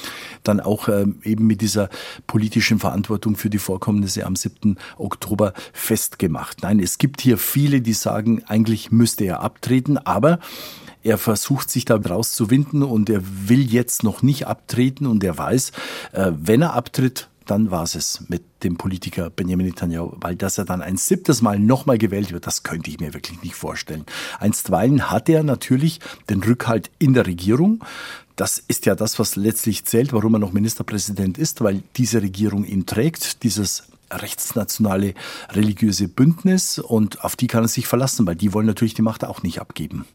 dann 0.44 0.60
auch 0.62 0.88
äh, 0.88 1.06
eben 1.24 1.48
mit 1.48 1.62
dieser 1.62 1.90
politischen 2.28 2.80
Verantwortung 2.80 3.36
für 3.36 3.50
die 3.50 3.58
Vorkommnisse 3.58 4.26
am 4.26 4.36
7. 4.36 4.78
Oktober 4.98 5.54
festgemacht. 5.74 6.64
Nein, 6.64 6.80
es 6.80 6.98
gibt 6.98 7.20
hier 7.22 7.38
viele, 7.38 7.82
die 7.82 7.94
sagen, 7.94 8.44
eigentlich 8.46 8.92
müsste 8.92 9.26
er 9.26 9.42
abtreten, 9.42 9.98
aber 9.98 10.40
er 11.04 11.18
versucht 11.18 11.70
sich 11.70 11.86
da 11.86 11.96
rauszuwinden 11.96 12.84
und 12.84 13.10
er 13.10 13.22
will 13.24 13.72
jetzt 13.72 14.04
noch 14.04 14.22
nicht 14.22 14.48
abtreten 14.48 15.08
und 15.08 15.24
er 15.24 15.38
weiß, 15.38 15.72
äh, 16.12 16.32
wenn 16.36 16.62
er 16.62 16.74
abtritt, 16.74 17.30
dann 17.50 17.72
war 17.72 17.84
es 17.84 18.26
mit 18.28 18.44
dem 18.64 18.78
Politiker 18.78 19.30
Benjamin 19.30 19.68
Netanyahu, 19.68 20.14
weil 20.22 20.36
dass 20.36 20.58
er 20.58 20.66
dann 20.66 20.82
ein 20.82 20.98
siebtes 20.98 21.42
Mal 21.42 21.60
nochmal 21.60 21.98
gewählt 21.98 22.32
wird, 22.32 22.46
das 22.46 22.64
könnte 22.64 22.90
ich 22.90 23.00
mir 23.00 23.14
wirklich 23.14 23.42
nicht 23.42 23.56
vorstellen. 23.56 24.06
Einstweilen 24.40 25.10
hat 25.10 25.30
er 25.30 25.44
natürlich 25.44 26.00
den 26.30 26.44
Rückhalt 26.44 26.92
in 27.00 27.14
der 27.14 27.26
Regierung. 27.26 27.84
Das 28.36 28.58
ist 28.60 28.86
ja 28.86 28.96
das, 28.96 29.20
was 29.20 29.36
letztlich 29.36 29.86
zählt, 29.86 30.14
warum 30.14 30.36
er 30.36 30.40
noch 30.40 30.54
Ministerpräsident 30.54 31.38
ist, 31.38 31.62
weil 31.62 31.84
diese 31.98 32.22
Regierung 32.22 32.66
ihn 32.66 32.86
trägt, 32.86 33.44
dieses 33.44 33.84
rechtsnationale 34.12 35.14
religiöse 35.52 36.08
Bündnis 36.08 36.80
und 36.80 37.24
auf 37.24 37.36
die 37.36 37.48
kann 37.48 37.64
er 37.64 37.68
sich 37.68 37.88
verlassen, 37.88 38.26
weil 38.26 38.36
die 38.36 38.54
wollen 38.54 38.66
natürlich 38.66 38.94
die 38.94 39.02
Macht 39.02 39.24
auch 39.24 39.44
nicht 39.44 39.60
abgeben. 39.60 40.06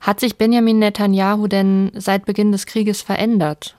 Hat 0.00 0.20
sich 0.20 0.36
Benjamin 0.36 0.78
Netanyahu 0.78 1.46
denn 1.46 1.90
seit 1.94 2.24
Beginn 2.24 2.52
des 2.52 2.66
Krieges 2.66 3.02
verändert? 3.02 3.76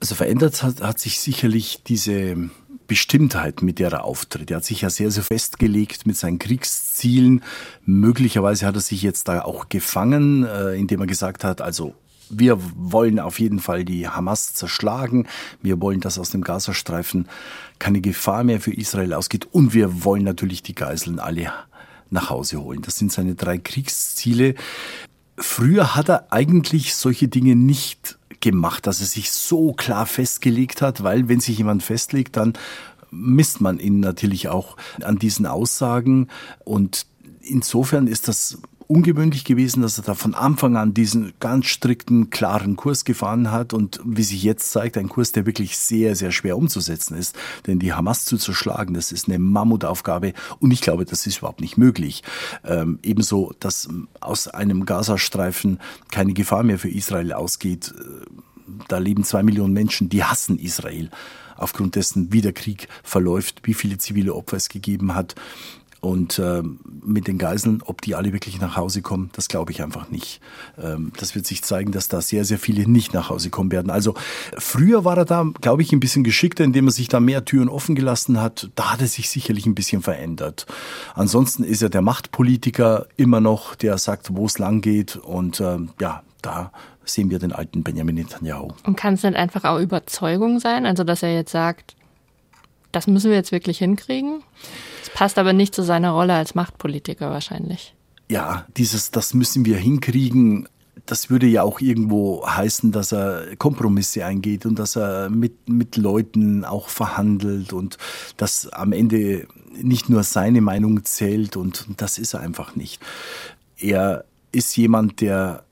Also 0.00 0.14
verändert 0.14 0.62
hat, 0.62 0.82
hat 0.82 0.98
sich 0.98 1.20
sicherlich 1.20 1.82
diese 1.86 2.50
Bestimmtheit, 2.86 3.62
mit 3.62 3.78
der 3.78 3.92
er 3.92 4.04
auftritt. 4.04 4.50
Er 4.50 4.58
hat 4.58 4.64
sich 4.64 4.82
ja 4.82 4.90
sehr, 4.90 5.10
sehr 5.10 5.24
festgelegt 5.24 6.06
mit 6.06 6.16
seinen 6.16 6.38
Kriegszielen. 6.38 7.42
Möglicherweise 7.84 8.66
hat 8.66 8.74
er 8.74 8.80
sich 8.80 9.02
jetzt 9.02 9.28
da 9.28 9.42
auch 9.42 9.68
gefangen, 9.68 10.44
äh, 10.44 10.74
indem 10.74 11.00
er 11.00 11.06
gesagt 11.06 11.44
hat, 11.44 11.60
also 11.60 11.94
wir 12.28 12.58
wollen 12.74 13.20
auf 13.20 13.38
jeden 13.38 13.60
Fall 13.60 13.84
die 13.84 14.08
Hamas 14.08 14.54
zerschlagen. 14.54 15.28
Wir 15.62 15.80
wollen, 15.80 16.00
dass 16.00 16.18
aus 16.18 16.30
dem 16.30 16.42
Gazastreifen 16.42 17.28
keine 17.78 18.00
Gefahr 18.00 18.42
mehr 18.42 18.60
für 18.60 18.72
Israel 18.72 19.14
ausgeht. 19.14 19.46
Und 19.52 19.74
wir 19.74 20.04
wollen 20.04 20.24
natürlich 20.24 20.62
die 20.62 20.74
Geiseln 20.74 21.20
alle 21.20 21.52
nach 22.10 22.30
Hause 22.30 22.60
holen. 22.60 22.82
Das 22.82 22.96
sind 22.96 23.12
seine 23.12 23.34
drei 23.34 23.58
Kriegsziele. 23.58 24.54
Früher 25.38 25.94
hat 25.94 26.08
er 26.08 26.32
eigentlich 26.32 26.94
solche 26.94 27.28
Dinge 27.28 27.54
nicht 27.54 28.18
gemacht, 28.40 28.86
dass 28.86 29.00
er 29.00 29.06
sich 29.06 29.30
so 29.30 29.72
klar 29.72 30.06
festgelegt 30.06 30.82
hat, 30.82 31.02
weil 31.02 31.28
wenn 31.28 31.40
sich 31.40 31.58
jemand 31.58 31.82
festlegt, 31.82 32.36
dann 32.36 32.54
misst 33.10 33.60
man 33.60 33.78
ihn 33.78 34.00
natürlich 34.00 34.48
auch 34.48 34.76
an 35.02 35.18
diesen 35.18 35.46
Aussagen. 35.46 36.28
Und 36.64 37.06
insofern 37.40 38.06
ist 38.06 38.28
das 38.28 38.58
ungewöhnlich 38.88 39.44
gewesen, 39.44 39.82
dass 39.82 39.98
er 39.98 40.04
da 40.04 40.14
von 40.14 40.34
Anfang 40.34 40.76
an 40.76 40.94
diesen 40.94 41.32
ganz 41.40 41.66
strikten, 41.66 42.30
klaren 42.30 42.76
Kurs 42.76 43.04
gefahren 43.04 43.50
hat 43.50 43.72
und 43.72 44.00
wie 44.04 44.22
sich 44.22 44.42
jetzt 44.42 44.70
zeigt, 44.70 44.96
ein 44.96 45.08
Kurs, 45.08 45.32
der 45.32 45.46
wirklich 45.46 45.76
sehr, 45.76 46.14
sehr 46.14 46.32
schwer 46.32 46.56
umzusetzen 46.56 47.16
ist. 47.16 47.36
Denn 47.66 47.78
die 47.78 47.92
Hamas 47.92 48.24
zu 48.24 48.36
zerschlagen, 48.36 48.94
das 48.94 49.12
ist 49.12 49.28
eine 49.28 49.38
Mammutaufgabe 49.38 50.32
und 50.60 50.70
ich 50.70 50.80
glaube, 50.80 51.04
das 51.04 51.26
ist 51.26 51.38
überhaupt 51.38 51.60
nicht 51.60 51.78
möglich. 51.78 52.22
Ähm, 52.64 52.98
ebenso, 53.02 53.52
dass 53.60 53.88
aus 54.20 54.48
einem 54.48 54.86
Gazastreifen 54.86 55.80
keine 56.10 56.32
Gefahr 56.32 56.62
mehr 56.62 56.78
für 56.78 56.90
Israel 56.90 57.32
ausgeht. 57.32 57.94
Da 58.88 58.98
leben 58.98 59.24
zwei 59.24 59.42
Millionen 59.42 59.72
Menschen, 59.72 60.08
die 60.08 60.24
hassen 60.24 60.58
Israel 60.58 61.10
aufgrund 61.56 61.96
dessen, 61.96 62.32
wie 62.32 62.40
der 62.40 62.52
Krieg 62.52 62.88
verläuft, 63.02 63.62
wie 63.64 63.74
viele 63.74 63.98
zivile 63.98 64.34
Opfer 64.34 64.56
es 64.56 64.68
gegeben 64.68 65.14
hat. 65.14 65.34
Und 66.06 66.38
äh, 66.38 66.62
mit 67.04 67.26
den 67.26 67.36
Geiseln, 67.36 67.82
ob 67.84 68.00
die 68.00 68.14
alle 68.14 68.32
wirklich 68.32 68.60
nach 68.60 68.76
Hause 68.76 69.02
kommen, 69.02 69.30
das 69.32 69.48
glaube 69.48 69.72
ich 69.72 69.82
einfach 69.82 70.08
nicht. 70.08 70.40
Ähm, 70.80 71.10
das 71.18 71.34
wird 71.34 71.48
sich 71.48 71.64
zeigen, 71.64 71.90
dass 71.90 72.06
da 72.06 72.20
sehr, 72.20 72.44
sehr 72.44 72.60
viele 72.60 72.88
nicht 72.88 73.12
nach 73.12 73.28
Hause 73.28 73.50
kommen 73.50 73.72
werden. 73.72 73.90
Also 73.90 74.14
früher 74.56 75.04
war 75.04 75.16
er 75.16 75.24
da, 75.24 75.44
glaube 75.60 75.82
ich, 75.82 75.90
ein 75.90 75.98
bisschen 75.98 76.22
geschickter, 76.22 76.62
indem 76.62 76.86
er 76.86 76.92
sich 76.92 77.08
da 77.08 77.18
mehr 77.18 77.44
Türen 77.44 77.68
offen 77.68 77.96
gelassen 77.96 78.40
hat. 78.40 78.70
Da 78.76 78.92
hat 78.92 79.00
er 79.00 79.08
sich 79.08 79.28
sicherlich 79.28 79.66
ein 79.66 79.74
bisschen 79.74 80.00
verändert. 80.00 80.66
Ansonsten 81.16 81.64
ist 81.64 81.82
er 81.82 81.88
der 81.88 82.02
Machtpolitiker 82.02 83.08
immer 83.16 83.40
noch, 83.40 83.74
der 83.74 83.98
sagt, 83.98 84.36
wo 84.36 84.46
es 84.46 84.60
lang 84.60 84.82
geht. 84.82 85.16
Und 85.16 85.58
äh, 85.58 85.78
ja, 86.00 86.22
da 86.40 86.70
sehen 87.04 87.30
wir 87.30 87.40
den 87.40 87.50
alten 87.50 87.82
Benjamin 87.82 88.14
Netanyahu. 88.14 88.68
Und 88.84 88.96
kann 88.96 89.14
es 89.14 89.24
nicht 89.24 89.34
einfach 89.34 89.64
auch 89.64 89.80
Überzeugung 89.80 90.60
sein? 90.60 90.86
Also, 90.86 91.02
dass 91.02 91.24
er 91.24 91.34
jetzt 91.34 91.50
sagt, 91.50 91.96
das 92.92 93.08
müssen 93.08 93.30
wir 93.30 93.36
jetzt 93.36 93.50
wirklich 93.50 93.78
hinkriegen? 93.78 94.44
Passt 95.16 95.38
aber 95.38 95.54
nicht 95.54 95.74
zu 95.74 95.82
seiner 95.82 96.10
Rolle 96.10 96.34
als 96.34 96.54
Machtpolitiker 96.54 97.30
wahrscheinlich. 97.30 97.94
Ja, 98.28 98.66
dieses, 98.76 99.10
das 99.10 99.32
müssen 99.32 99.64
wir 99.64 99.78
hinkriegen, 99.78 100.68
das 101.06 101.30
würde 101.30 101.46
ja 101.46 101.62
auch 101.62 101.80
irgendwo 101.80 102.46
heißen, 102.46 102.92
dass 102.92 103.12
er 103.12 103.56
Kompromisse 103.56 104.26
eingeht 104.26 104.66
und 104.66 104.78
dass 104.78 104.94
er 104.94 105.30
mit, 105.30 105.70
mit 105.70 105.96
Leuten 105.96 106.66
auch 106.66 106.90
verhandelt 106.90 107.72
und 107.72 107.96
dass 108.36 108.68
am 108.68 108.92
Ende 108.92 109.48
nicht 109.80 110.10
nur 110.10 110.22
seine 110.22 110.60
Meinung 110.60 111.02
zählt 111.06 111.56
und 111.56 111.86
das 111.96 112.18
ist 112.18 112.34
er 112.34 112.40
einfach 112.40 112.76
nicht. 112.76 113.00
Er 113.78 114.26
ist 114.52 114.76
jemand, 114.76 115.22
der 115.22 115.64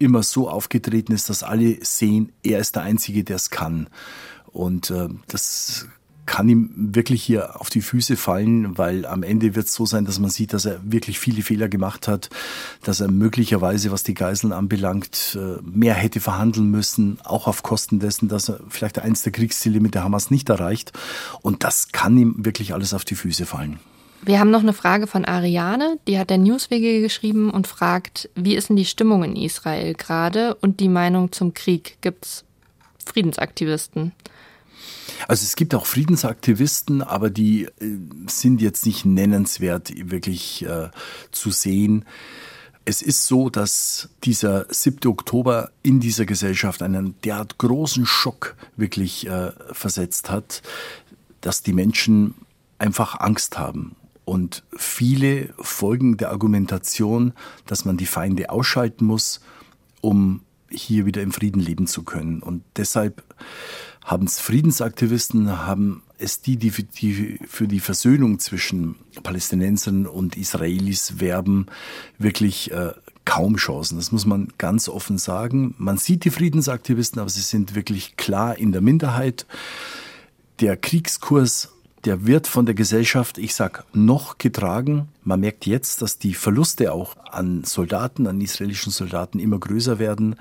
immer 0.00 0.24
so 0.24 0.50
aufgetreten 0.50 1.12
ist, 1.12 1.30
dass 1.30 1.44
alle 1.44 1.78
sehen, 1.84 2.32
er 2.42 2.58
ist 2.58 2.74
der 2.74 2.82
Einzige, 2.82 3.22
der 3.22 3.36
es 3.36 3.50
kann. 3.50 3.86
Und 4.52 4.90
äh, 4.90 5.08
das 5.28 5.86
kann 6.28 6.48
ihm 6.48 6.70
wirklich 6.76 7.22
hier 7.22 7.60
auf 7.60 7.70
die 7.70 7.80
Füße 7.80 8.16
fallen, 8.16 8.76
weil 8.76 9.06
am 9.06 9.22
Ende 9.22 9.56
wird 9.56 9.66
es 9.66 9.74
so 9.74 9.86
sein, 9.86 10.04
dass 10.04 10.20
man 10.20 10.30
sieht, 10.30 10.52
dass 10.52 10.66
er 10.66 10.78
wirklich 10.84 11.18
viele 11.18 11.42
Fehler 11.42 11.68
gemacht 11.68 12.06
hat, 12.06 12.28
dass 12.84 13.00
er 13.00 13.10
möglicherweise, 13.10 13.90
was 13.90 14.04
die 14.04 14.14
Geiseln 14.14 14.52
anbelangt, 14.52 15.36
äh, 15.40 15.60
mehr 15.62 15.94
hätte 15.94 16.20
verhandeln 16.20 16.70
müssen, 16.70 17.18
auch 17.24 17.48
auf 17.48 17.62
Kosten 17.62 17.98
dessen, 17.98 18.28
dass 18.28 18.50
er 18.50 18.60
vielleicht 18.68 18.98
eins 18.98 19.22
der 19.22 19.32
Kriegsziele 19.32 19.80
mit 19.80 19.94
der 19.94 20.04
Hamas 20.04 20.30
nicht 20.30 20.50
erreicht. 20.50 20.92
Und 21.40 21.64
das 21.64 21.92
kann 21.92 22.16
ihm 22.16 22.34
wirklich 22.44 22.74
alles 22.74 22.92
auf 22.92 23.04
die 23.06 23.14
Füße 23.14 23.46
fallen. 23.46 23.80
Wir 24.20 24.38
haben 24.38 24.50
noch 24.50 24.62
eine 24.62 24.74
Frage 24.74 25.06
von 25.06 25.24
Ariane, 25.24 25.98
die 26.06 26.18
hat 26.18 26.28
der 26.28 26.38
Newswege 26.38 27.00
geschrieben 27.00 27.50
und 27.50 27.66
fragt, 27.66 28.28
wie 28.34 28.54
ist 28.54 28.68
denn 28.68 28.76
die 28.76 28.84
Stimmung 28.84 29.24
in 29.24 29.34
Israel 29.34 29.94
gerade 29.94 30.56
und 30.56 30.80
die 30.80 30.88
Meinung 30.88 31.32
zum 31.32 31.54
Krieg? 31.54 31.96
Gibt 32.02 32.26
es 32.26 32.44
Friedensaktivisten? 33.06 34.12
Also 35.26 35.44
es 35.44 35.56
gibt 35.56 35.74
auch 35.74 35.86
Friedensaktivisten, 35.86 37.02
aber 37.02 37.30
die 37.30 37.64
äh, 37.64 37.70
sind 38.28 38.60
jetzt 38.60 38.86
nicht 38.86 39.04
nennenswert 39.04 39.92
wirklich 40.10 40.64
äh, 40.64 40.90
zu 41.32 41.50
sehen. 41.50 42.04
Es 42.84 43.02
ist 43.02 43.26
so, 43.26 43.50
dass 43.50 44.08
dieser 44.24 44.66
7. 44.70 45.10
Oktober 45.10 45.70
in 45.82 46.00
dieser 46.00 46.24
Gesellschaft 46.24 46.82
einen 46.82 47.20
derart 47.22 47.58
großen 47.58 48.06
Schock 48.06 48.56
wirklich 48.76 49.26
äh, 49.26 49.52
versetzt 49.72 50.30
hat, 50.30 50.62
dass 51.40 51.62
die 51.62 51.72
Menschen 51.72 52.34
einfach 52.78 53.20
Angst 53.20 53.58
haben. 53.58 53.94
Und 54.24 54.62
viele 54.76 55.54
folgen 55.58 56.16
der 56.18 56.30
Argumentation, 56.30 57.32
dass 57.66 57.84
man 57.84 57.96
die 57.96 58.06
Feinde 58.06 58.50
ausschalten 58.50 59.06
muss, 59.06 59.40
um 60.00 60.42
hier 60.70 61.06
wieder 61.06 61.22
im 61.22 61.32
Frieden 61.32 61.60
leben 61.60 61.86
zu 61.86 62.02
können. 62.02 62.42
Und 62.42 62.62
deshalb 62.76 63.22
haben 64.08 64.24
es 64.24 64.40
Friedensaktivisten, 64.40 65.66
haben 65.66 66.02
es 66.16 66.40
die, 66.40 66.56
die 66.56 66.70
für, 66.70 66.82
die 66.82 67.38
für 67.46 67.68
die 67.68 67.78
Versöhnung 67.78 68.38
zwischen 68.38 68.96
Palästinensern 69.22 70.06
und 70.06 70.34
Israelis 70.34 71.20
werben, 71.20 71.66
wirklich 72.18 72.72
äh, 72.72 72.92
kaum 73.26 73.56
Chancen. 73.56 73.98
Das 73.98 74.10
muss 74.10 74.24
man 74.24 74.48
ganz 74.56 74.88
offen 74.88 75.18
sagen. 75.18 75.74
Man 75.76 75.98
sieht 75.98 76.24
die 76.24 76.30
Friedensaktivisten, 76.30 77.20
aber 77.20 77.28
sie 77.28 77.42
sind 77.42 77.74
wirklich 77.74 78.16
klar 78.16 78.56
in 78.56 78.72
der 78.72 78.80
Minderheit. 78.80 79.44
Der 80.60 80.78
Kriegskurs, 80.78 81.68
der 82.06 82.26
wird 82.26 82.46
von 82.46 82.64
der 82.64 82.74
Gesellschaft, 82.74 83.36
ich 83.36 83.54
sag, 83.54 83.84
noch 83.92 84.38
getragen. 84.38 85.08
Man 85.22 85.40
merkt 85.40 85.66
jetzt, 85.66 86.00
dass 86.00 86.18
die 86.18 86.32
Verluste 86.32 86.94
auch 86.94 87.18
an 87.30 87.62
Soldaten, 87.64 88.26
an 88.26 88.40
israelischen 88.40 88.90
Soldaten 88.90 89.38
immer 89.38 89.58
größer 89.58 89.98
werden. 89.98 90.36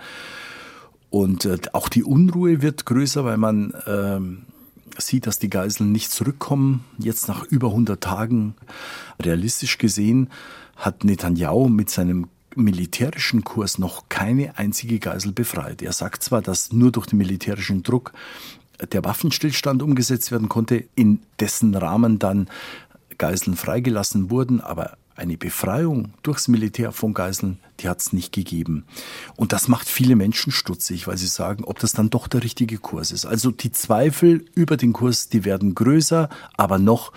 Und 1.09 1.45
äh, 1.45 1.57
auch 1.73 1.89
die 1.89 2.03
Unruhe 2.03 2.61
wird 2.61 2.85
größer, 2.85 3.23
weil 3.23 3.37
man 3.37 3.71
äh, 3.85 5.01
sieht, 5.01 5.27
dass 5.27 5.39
die 5.39 5.49
Geiseln 5.49 5.91
nicht 5.91 6.11
zurückkommen. 6.11 6.83
Jetzt 6.97 7.27
nach 7.27 7.43
über 7.45 7.69
100 7.69 8.01
Tagen, 8.01 8.55
realistisch 9.21 9.77
gesehen, 9.77 10.29
hat 10.75 11.03
Netanyahu 11.03 11.69
mit 11.69 11.89
seinem 11.89 12.27
militärischen 12.55 13.43
Kurs 13.43 13.77
noch 13.77 14.09
keine 14.09 14.57
einzige 14.57 14.99
Geisel 14.99 15.31
befreit. 15.31 15.81
Er 15.81 15.93
sagt 15.93 16.23
zwar, 16.23 16.41
dass 16.41 16.73
nur 16.73 16.91
durch 16.91 17.05
den 17.07 17.17
militärischen 17.17 17.83
Druck 17.83 18.13
der 18.91 19.03
Waffenstillstand 19.03 19.81
umgesetzt 19.81 20.31
werden 20.31 20.49
konnte, 20.49 20.83
in 20.95 21.19
dessen 21.39 21.75
Rahmen 21.75 22.19
dann 22.19 22.47
Geiseln 23.17 23.55
freigelassen 23.55 24.29
wurden, 24.29 24.61
aber 24.61 24.97
eine 25.17 25.37
Befreiung 25.37 26.13
durchs 26.23 26.47
Militär 26.47 26.91
von 26.91 27.13
Geiseln, 27.13 27.59
die 27.79 27.89
hat 27.89 27.99
es 27.99 28.13
nicht 28.13 28.31
gegeben. 28.31 28.85
Und 29.35 29.51
das 29.51 29.67
macht 29.67 29.89
viele 29.89 30.15
Menschen 30.15 30.51
stutzig, 30.51 31.07
weil 31.07 31.17
sie 31.17 31.27
sagen, 31.27 31.63
ob 31.63 31.79
das 31.79 31.91
dann 31.91 32.09
doch 32.09 32.27
der 32.27 32.43
richtige 32.43 32.77
Kurs 32.77 33.11
ist. 33.11 33.25
Also 33.25 33.51
die 33.51 33.71
Zweifel 33.71 34.45
über 34.55 34.77
den 34.77 34.93
Kurs, 34.93 35.29
die 35.29 35.43
werden 35.43 35.75
größer, 35.75 36.29
aber 36.55 36.79
noch, 36.79 37.11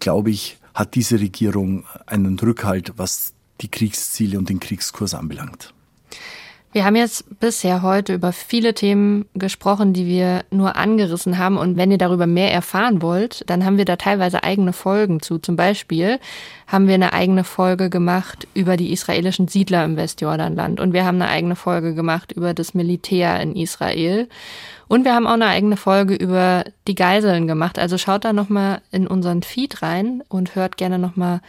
glaube 0.00 0.30
ich, 0.30 0.58
hat 0.74 0.94
diese 0.94 1.20
Regierung 1.20 1.84
einen 2.06 2.38
Rückhalt, 2.38 2.94
was 2.96 3.32
die 3.60 3.70
Kriegsziele 3.70 4.38
und 4.38 4.48
den 4.48 4.60
Kriegskurs 4.60 5.14
anbelangt. 5.14 5.72
Wir 6.76 6.84
haben 6.84 6.96
jetzt 6.96 7.40
bisher 7.40 7.80
heute 7.80 8.12
über 8.12 8.32
viele 8.32 8.74
Themen 8.74 9.24
gesprochen, 9.32 9.94
die 9.94 10.04
wir 10.04 10.44
nur 10.50 10.76
angerissen 10.76 11.38
haben. 11.38 11.56
Und 11.56 11.78
wenn 11.78 11.90
ihr 11.90 11.96
darüber 11.96 12.26
mehr 12.26 12.52
erfahren 12.52 13.00
wollt, 13.00 13.48
dann 13.48 13.64
haben 13.64 13.78
wir 13.78 13.86
da 13.86 13.96
teilweise 13.96 14.44
eigene 14.44 14.74
Folgen 14.74 15.22
zu. 15.22 15.38
Zum 15.38 15.56
Beispiel 15.56 16.20
haben 16.66 16.86
wir 16.86 16.92
eine 16.92 17.14
eigene 17.14 17.44
Folge 17.44 17.88
gemacht 17.88 18.46
über 18.52 18.76
die 18.76 18.92
israelischen 18.92 19.48
Siedler 19.48 19.86
im 19.86 19.96
Westjordanland. 19.96 20.78
Und 20.78 20.92
wir 20.92 21.06
haben 21.06 21.22
eine 21.22 21.30
eigene 21.30 21.56
Folge 21.56 21.94
gemacht 21.94 22.32
über 22.32 22.52
das 22.52 22.74
Militär 22.74 23.40
in 23.40 23.56
Israel. 23.56 24.28
Und 24.86 25.06
wir 25.06 25.14
haben 25.14 25.26
auch 25.26 25.32
eine 25.32 25.46
eigene 25.46 25.78
Folge 25.78 26.14
über 26.14 26.64
die 26.88 26.94
Geiseln 26.94 27.46
gemacht. 27.46 27.78
Also 27.78 27.96
schaut 27.96 28.26
da 28.26 28.34
nochmal 28.34 28.82
in 28.90 29.06
unseren 29.06 29.42
Feed 29.42 29.80
rein 29.80 30.22
und 30.28 30.54
hört 30.54 30.76
gerne 30.76 30.98
nochmal 30.98 31.40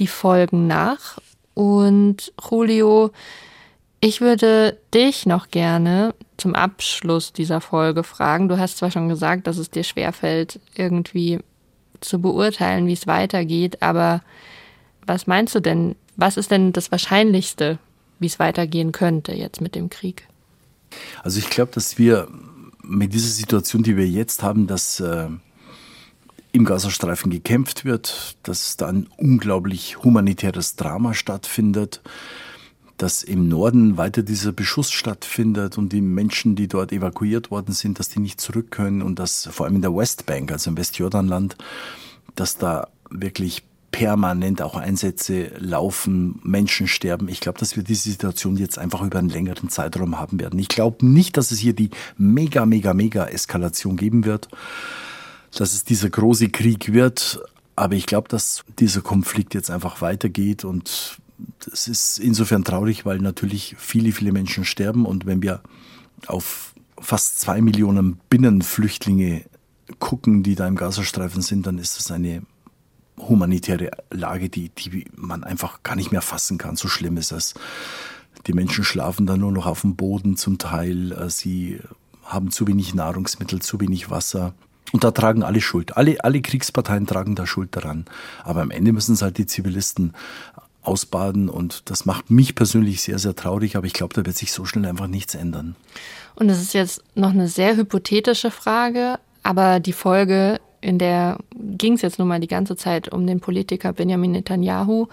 die 0.00 0.08
Folgen 0.08 0.66
nach. 0.66 1.18
Und 1.54 2.32
Julio, 2.50 3.12
ich 4.04 4.20
würde 4.20 4.78
dich 4.92 5.26
noch 5.26 5.48
gerne 5.48 6.12
zum 6.36 6.56
Abschluss 6.56 7.32
dieser 7.32 7.60
Folge 7.60 8.02
fragen. 8.02 8.48
Du 8.48 8.58
hast 8.58 8.78
zwar 8.78 8.90
schon 8.90 9.08
gesagt, 9.08 9.46
dass 9.46 9.58
es 9.58 9.70
dir 9.70 9.84
schwerfällt, 9.84 10.58
irgendwie 10.74 11.38
zu 12.00 12.20
beurteilen, 12.20 12.88
wie 12.88 12.94
es 12.94 13.06
weitergeht, 13.06 13.80
aber 13.80 14.22
was 15.06 15.28
meinst 15.28 15.54
du 15.54 15.60
denn? 15.60 15.94
Was 16.16 16.36
ist 16.36 16.50
denn 16.50 16.72
das 16.72 16.90
Wahrscheinlichste, 16.90 17.78
wie 18.18 18.26
es 18.26 18.40
weitergehen 18.40 18.90
könnte 18.90 19.34
jetzt 19.34 19.60
mit 19.60 19.76
dem 19.76 19.88
Krieg? 19.88 20.26
Also 21.22 21.38
ich 21.38 21.48
glaube, 21.48 21.70
dass 21.72 21.96
wir 21.96 22.26
mit 22.82 23.14
dieser 23.14 23.30
Situation, 23.30 23.84
die 23.84 23.96
wir 23.96 24.08
jetzt 24.08 24.42
haben, 24.42 24.66
dass 24.66 24.98
äh, 24.98 25.28
im 26.50 26.64
Gazastreifen 26.64 27.30
gekämpft 27.30 27.84
wird, 27.84 28.36
dass 28.42 28.76
da 28.76 28.88
ein 28.88 29.06
unglaublich 29.16 30.02
humanitäres 30.02 30.74
Drama 30.74 31.14
stattfindet, 31.14 32.02
dass 33.02 33.24
im 33.24 33.48
Norden 33.48 33.96
weiter 33.96 34.22
dieser 34.22 34.52
Beschuss 34.52 34.92
stattfindet 34.92 35.76
und 35.76 35.92
die 35.92 36.00
Menschen, 36.00 36.54
die 36.54 36.68
dort 36.68 36.92
evakuiert 36.92 37.50
worden 37.50 37.72
sind, 37.74 37.98
dass 37.98 38.08
die 38.08 38.20
nicht 38.20 38.40
zurück 38.40 38.70
können 38.70 39.02
und 39.02 39.18
dass 39.18 39.48
vor 39.50 39.66
allem 39.66 39.74
in 39.74 39.82
der 39.82 39.92
Westbank, 39.92 40.52
also 40.52 40.70
im 40.70 40.76
Westjordanland, 40.76 41.56
dass 42.36 42.58
da 42.58 42.86
wirklich 43.10 43.64
permanent 43.90 44.62
auch 44.62 44.76
Einsätze 44.76 45.50
laufen, 45.58 46.38
Menschen 46.44 46.86
sterben. 46.86 47.28
Ich 47.28 47.40
glaube, 47.40 47.58
dass 47.58 47.74
wir 47.74 47.82
diese 47.82 48.08
Situation 48.08 48.56
jetzt 48.56 48.78
einfach 48.78 49.02
über 49.02 49.18
einen 49.18 49.30
längeren 49.30 49.68
Zeitraum 49.68 50.20
haben 50.20 50.38
werden. 50.38 50.60
Ich 50.60 50.68
glaube 50.68 51.04
nicht, 51.04 51.36
dass 51.36 51.50
es 51.50 51.58
hier 51.58 51.72
die 51.72 51.90
mega, 52.16 52.66
mega, 52.66 52.94
mega 52.94 53.26
Eskalation 53.26 53.96
geben 53.96 54.24
wird, 54.24 54.46
dass 55.58 55.74
es 55.74 55.82
dieser 55.82 56.08
große 56.08 56.50
Krieg 56.50 56.92
wird. 56.92 57.42
Aber 57.74 57.96
ich 57.96 58.06
glaube, 58.06 58.28
dass 58.28 58.64
dieser 58.78 59.00
Konflikt 59.00 59.54
jetzt 59.54 59.72
einfach 59.72 60.00
weitergeht 60.02 60.64
und 60.64 61.18
das 61.60 61.88
ist 61.88 62.18
insofern 62.18 62.64
traurig, 62.64 63.04
weil 63.04 63.18
natürlich 63.18 63.76
viele, 63.78 64.12
viele 64.12 64.32
Menschen 64.32 64.64
sterben 64.64 65.06
und 65.06 65.26
wenn 65.26 65.42
wir 65.42 65.62
auf 66.26 66.74
fast 66.98 67.40
zwei 67.40 67.60
Millionen 67.60 68.20
Binnenflüchtlinge 68.30 69.44
gucken, 69.98 70.42
die 70.42 70.54
da 70.54 70.66
im 70.66 70.76
Gazastreifen 70.76 71.42
sind, 71.42 71.66
dann 71.66 71.78
ist 71.78 71.98
das 71.98 72.10
eine 72.10 72.42
humanitäre 73.18 73.90
Lage, 74.10 74.48
die, 74.48 74.70
die 74.70 75.06
man 75.14 75.44
einfach 75.44 75.82
gar 75.82 75.96
nicht 75.96 76.12
mehr 76.12 76.22
fassen 76.22 76.58
kann. 76.58 76.76
So 76.76 76.88
schlimm 76.88 77.16
ist 77.16 77.32
es. 77.32 77.54
Die 78.46 78.52
Menschen 78.52 78.84
schlafen 78.84 79.26
da 79.26 79.36
nur 79.36 79.52
noch 79.52 79.66
auf 79.66 79.82
dem 79.82 79.96
Boden 79.96 80.36
zum 80.36 80.58
Teil. 80.58 81.12
Äh, 81.12 81.30
sie 81.30 81.80
haben 82.24 82.50
zu 82.50 82.66
wenig 82.66 82.94
Nahrungsmittel, 82.94 83.60
zu 83.60 83.80
wenig 83.80 84.10
Wasser. 84.10 84.54
Und 84.92 85.04
da 85.04 85.10
tragen 85.10 85.42
alle 85.42 85.60
Schuld. 85.60 85.96
Alle, 85.96 86.22
alle 86.24 86.42
Kriegsparteien 86.42 87.06
tragen 87.06 87.34
da 87.34 87.46
Schuld 87.46 87.76
daran. 87.76 88.04
Aber 88.44 88.62
am 88.62 88.70
Ende 88.70 88.92
müssen 88.92 89.14
es 89.14 89.22
halt 89.22 89.38
die 89.38 89.46
Zivilisten 89.46 90.14
ausbaden. 90.82 91.48
Und 91.48 91.90
das 91.90 92.04
macht 92.04 92.30
mich 92.30 92.54
persönlich 92.54 93.02
sehr, 93.02 93.18
sehr 93.18 93.34
traurig. 93.34 93.76
Aber 93.76 93.86
ich 93.86 93.92
glaube, 93.92 94.14
da 94.14 94.26
wird 94.26 94.36
sich 94.36 94.52
so 94.52 94.64
schnell 94.64 94.86
einfach 94.86 95.06
nichts 95.06 95.34
ändern. 95.34 95.76
Und 96.34 96.48
es 96.48 96.60
ist 96.60 96.74
jetzt 96.74 97.02
noch 97.14 97.30
eine 97.30 97.48
sehr 97.48 97.76
hypothetische 97.76 98.50
Frage. 98.50 99.18
Aber 99.42 99.80
die 99.80 99.92
Folge 99.92 100.60
in 100.80 100.98
der 100.98 101.38
ging 101.54 101.94
es 101.94 102.02
jetzt 102.02 102.18
nun 102.18 102.28
mal 102.28 102.40
die 102.40 102.48
ganze 102.48 102.76
Zeit 102.76 103.10
um 103.10 103.26
den 103.26 103.40
Politiker 103.40 103.92
Benjamin 103.92 104.32
Netanyahu. 104.32 105.06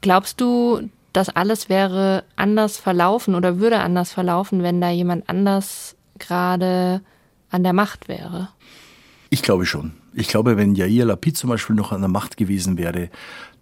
Glaubst 0.00 0.40
du, 0.40 0.88
das 1.12 1.30
alles 1.30 1.68
wäre 1.68 2.24
anders 2.36 2.76
verlaufen 2.76 3.34
oder 3.34 3.58
würde 3.58 3.80
anders 3.80 4.12
verlaufen, 4.12 4.62
wenn 4.62 4.80
da 4.80 4.90
jemand 4.90 5.28
anders 5.28 5.96
gerade 6.18 7.00
an 7.50 7.62
der 7.62 7.72
Macht 7.72 8.08
wäre? 8.08 8.50
Ich 9.30 9.42
glaube 9.42 9.66
schon. 9.66 9.92
Ich 10.14 10.28
glaube, 10.28 10.56
wenn 10.56 10.74
Yair 10.74 11.04
Lapid 11.04 11.36
zum 11.36 11.50
Beispiel 11.50 11.76
noch 11.76 11.92
an 11.92 12.00
der 12.00 12.08
Macht 12.08 12.36
gewesen 12.36 12.78
wäre, 12.78 13.10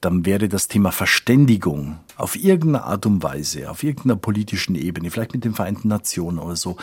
dann 0.01 0.25
wäre 0.25 0.49
das 0.49 0.69
Thema 0.69 0.93
Verständigung 0.93 1.99
auf 2.17 2.37
irgendeine 2.37 2.85
Art 2.85 3.07
und 3.07 3.23
Weise, 3.23 3.71
auf 3.71 3.83
irgendeiner 3.83 4.17
politischen 4.17 4.75
Ebene, 4.75 5.11
vielleicht 5.11 5.35
mit 5.35 5.45
den 5.45 5.55
Vereinten 5.55 5.89
Nationen 5.89 6.39
oder 6.39 6.57
so, 6.57 6.77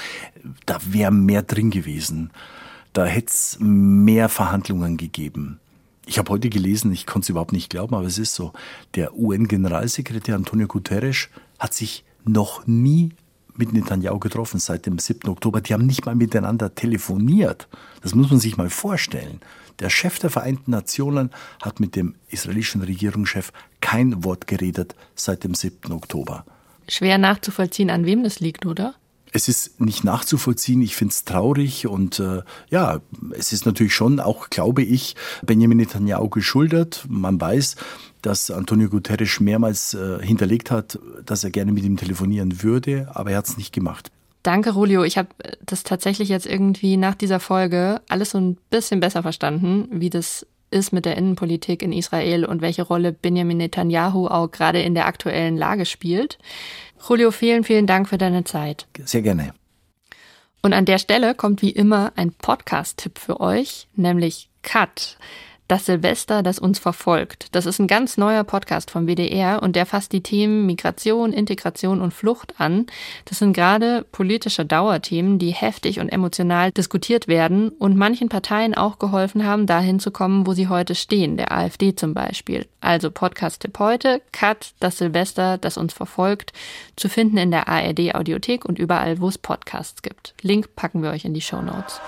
da 0.65 0.79
wäre 0.85 1.11
mehr 1.11 1.43
drin 1.43 1.71
gewesen. 1.71 2.31
Da 2.91 3.05
hätte 3.05 3.29
es 3.29 3.57
mehr 3.59 4.29
Verhandlungen 4.29 4.97
gegeben. 4.97 5.59
Ich 6.05 6.19
habe 6.19 6.29
heute 6.31 6.49
gelesen, 6.49 6.91
ich 6.91 7.05
konnte 7.05 7.25
es 7.25 7.29
überhaupt 7.29 7.53
nicht 7.53 7.69
glauben, 7.69 7.95
aber 7.95 8.05
es 8.05 8.17
ist 8.17 8.35
so, 8.35 8.51
der 8.95 9.17
UN-Generalsekretär 9.17 10.35
Antonio 10.35 10.67
Guterres 10.67 11.29
hat 11.59 11.73
sich 11.73 12.03
noch 12.25 12.67
nie 12.67 13.13
mit 13.57 13.73
Netanyahu 13.73 14.19
getroffen 14.19 14.59
seit 14.59 14.85
dem 14.85 14.99
7. 14.99 15.29
Oktober. 15.29 15.61
Die 15.61 15.73
haben 15.73 15.85
nicht 15.85 16.05
mal 16.05 16.15
miteinander 16.15 16.73
telefoniert. 16.73 17.67
Das 18.01 18.15
muss 18.15 18.29
man 18.29 18.39
sich 18.39 18.57
mal 18.57 18.69
vorstellen. 18.69 19.39
Der 19.79 19.89
Chef 19.89 20.19
der 20.19 20.29
Vereinten 20.29 20.71
Nationen 20.71 21.31
hat 21.61 21.79
mit 21.79 21.95
dem 21.95 22.15
israelischen 22.29 22.81
Regierungschef 22.81 23.51
kein 23.81 24.23
Wort 24.23 24.47
geredet 24.47 24.95
seit 25.15 25.43
dem 25.43 25.55
7. 25.55 25.91
Oktober. 25.91 26.45
Schwer 26.87 27.17
nachzuvollziehen, 27.17 27.89
an 27.89 28.05
wem 28.05 28.23
das 28.23 28.39
liegt, 28.39 28.65
oder? 28.65 28.95
Es 29.33 29.47
ist 29.47 29.81
nicht 29.81 30.03
nachzuvollziehen. 30.03 30.81
Ich 30.81 30.95
finde 30.95 31.11
es 31.11 31.25
traurig 31.25 31.87
und 31.87 32.19
äh, 32.19 32.41
ja, 32.69 33.01
es 33.31 33.51
ist 33.51 33.65
natürlich 33.65 33.93
schon 33.93 34.19
auch, 34.19 34.49
glaube 34.49 34.83
ich, 34.83 35.15
Benjamin 35.43 35.77
Netanyahu 35.77 36.29
geschuldet. 36.29 37.05
Man 37.09 37.41
weiß, 37.41 37.75
dass 38.21 38.51
Antonio 38.51 38.89
Guterres 38.89 39.39
mehrmals 39.39 39.95
äh, 39.95 40.19
hinterlegt 40.21 40.71
hat, 40.71 40.99
dass 41.25 41.43
er 41.43 41.49
gerne 41.49 41.71
mit 41.71 41.83
ihm 41.83 41.97
telefonieren 41.97 42.63
würde, 42.63 43.09
aber 43.13 43.31
er 43.31 43.37
hat 43.37 43.47
es 43.47 43.57
nicht 43.57 43.73
gemacht. 43.73 44.11
Danke, 44.43 44.71
Julio. 44.71 45.03
Ich 45.03 45.17
habe 45.17 45.29
das 45.65 45.83
tatsächlich 45.83 46.29
jetzt 46.29 46.45
irgendwie 46.45 46.97
nach 46.97 47.15
dieser 47.15 47.39
Folge 47.39 48.01
alles 48.09 48.31
so 48.31 48.37
ein 48.37 48.57
bisschen 48.69 48.99
besser 48.99 49.23
verstanden, 49.23 49.87
wie 49.91 50.09
das 50.09 50.45
ist 50.69 50.91
mit 50.91 51.05
der 51.05 51.17
Innenpolitik 51.17 51.81
in 51.81 51.93
Israel 51.93 52.45
und 52.45 52.61
welche 52.61 52.83
Rolle 52.83 53.13
Benjamin 53.13 53.57
Netanyahu 53.57 54.27
auch 54.27 54.51
gerade 54.51 54.81
in 54.81 54.95
der 54.95 55.05
aktuellen 55.05 55.55
Lage 55.55 55.85
spielt. 55.85 56.39
Julio, 57.07 57.31
vielen, 57.31 57.63
vielen 57.63 57.87
Dank 57.87 58.07
für 58.07 58.17
deine 58.17 58.43
Zeit. 58.43 58.87
Sehr 59.03 59.21
gerne. 59.21 59.53
Und 60.61 60.73
an 60.73 60.85
der 60.85 60.97
Stelle 60.97 61.35
kommt 61.35 61.61
wie 61.61 61.71
immer 61.71 62.13
ein 62.15 62.31
Podcast-Tipp 62.31 63.19
für 63.19 63.41
euch, 63.41 63.87
nämlich 63.95 64.49
Cut 64.61 65.17
das 65.67 65.85
Silvester, 65.85 66.43
das 66.43 66.59
uns 66.59 66.79
verfolgt. 66.79 67.47
Das 67.53 67.65
ist 67.65 67.79
ein 67.79 67.87
ganz 67.87 68.17
neuer 68.17 68.43
Podcast 68.43 68.91
vom 68.91 69.07
WDR 69.07 69.63
und 69.63 69.75
der 69.75 69.85
fasst 69.85 70.11
die 70.11 70.21
Themen 70.21 70.65
Migration, 70.65 71.33
Integration 71.33 72.01
und 72.01 72.13
Flucht 72.13 72.59
an. 72.59 72.85
Das 73.25 73.39
sind 73.39 73.53
gerade 73.53 74.05
politische 74.11 74.65
Dauerthemen, 74.65 75.39
die 75.39 75.51
heftig 75.51 75.99
und 75.99 76.09
emotional 76.09 76.71
diskutiert 76.71 77.27
werden 77.27 77.69
und 77.69 77.97
manchen 77.97 78.29
Parteien 78.29 78.75
auch 78.75 78.99
geholfen 78.99 79.45
haben, 79.45 79.65
dahin 79.65 79.99
zu 79.99 80.11
kommen, 80.11 80.45
wo 80.45 80.53
sie 80.53 80.67
heute 80.67 80.95
stehen, 80.95 81.37
der 81.37 81.51
AfD 81.51 81.95
zum 81.95 82.13
Beispiel. 82.13 82.67
Also 82.81 83.09
Podcast-Tipp 83.11 83.79
heute, 83.79 84.21
Cut, 84.31 84.73
das 84.79 84.97
Silvester, 84.97 85.57
das 85.57 85.77
uns 85.77 85.93
verfolgt, 85.93 86.51
zu 86.95 87.07
finden 87.07 87.37
in 87.37 87.51
der 87.51 87.69
ARD 87.69 88.13
Audiothek 88.15 88.65
und 88.65 88.79
überall, 88.79 89.21
wo 89.21 89.29
es 89.29 89.37
Podcasts 89.37 90.01
gibt. 90.01 90.33
Link 90.41 90.75
packen 90.75 91.01
wir 91.01 91.11
euch 91.11 91.25
in 91.25 91.33
die 91.33 91.41
Show 91.41 91.61
Notes. 91.61 92.01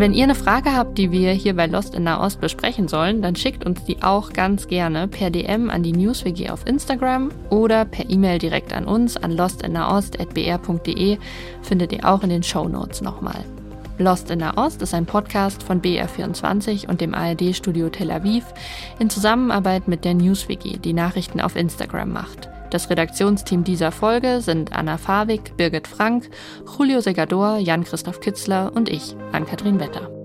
Und 0.00 0.04
wenn 0.06 0.14
ihr 0.14 0.24
eine 0.24 0.34
Frage 0.34 0.74
habt, 0.74 0.96
die 0.96 1.12
wir 1.12 1.32
hier 1.32 1.54
bei 1.54 1.66
Lost 1.66 1.94
in 1.94 2.04
Nahost 2.04 2.40
besprechen 2.40 2.88
sollen, 2.88 3.20
dann 3.20 3.36
schickt 3.36 3.66
uns 3.66 3.84
die 3.84 4.02
auch 4.02 4.32
ganz 4.32 4.66
gerne 4.66 5.06
per 5.08 5.28
DM 5.28 5.68
an 5.68 5.82
die 5.82 5.92
NewsWG 5.92 6.48
auf 6.48 6.66
Instagram 6.66 7.30
oder 7.50 7.84
per 7.84 8.08
E-Mail 8.08 8.38
direkt 8.38 8.72
an 8.72 8.86
uns 8.86 9.18
an 9.18 9.32
lostinnahost.br.de 9.32 11.18
findet 11.60 11.92
ihr 11.92 12.08
auch 12.08 12.22
in 12.22 12.30
den 12.30 12.42
Show 12.42 12.66
Notes 12.66 13.02
nochmal. 13.02 13.44
Lost 13.98 14.30
in 14.30 14.38
Nahost 14.38 14.80
ist 14.80 14.94
ein 14.94 15.04
Podcast 15.04 15.62
von 15.62 15.82
BR24 15.82 16.88
und 16.88 17.02
dem 17.02 17.12
ARD-Studio 17.12 17.90
Tel 17.90 18.10
Aviv 18.10 18.46
in 19.00 19.10
Zusammenarbeit 19.10 19.86
mit 19.86 20.06
der 20.06 20.14
NewsWG, 20.14 20.78
die 20.78 20.94
Nachrichten 20.94 21.42
auf 21.42 21.56
Instagram 21.56 22.10
macht. 22.10 22.48
Das 22.70 22.88
Redaktionsteam 22.88 23.64
dieser 23.64 23.90
Folge 23.90 24.40
sind 24.40 24.72
Anna 24.72 24.96
Fawig, 24.96 25.56
Birgit 25.56 25.88
Frank, 25.88 26.30
Julio 26.78 27.00
Segador, 27.00 27.58
Jan-Christoph 27.58 28.20
Kitzler 28.20 28.72
und 28.74 28.88
ich, 28.88 29.16
Ann-Kathrin 29.32 29.80
Wetter. 29.80 30.19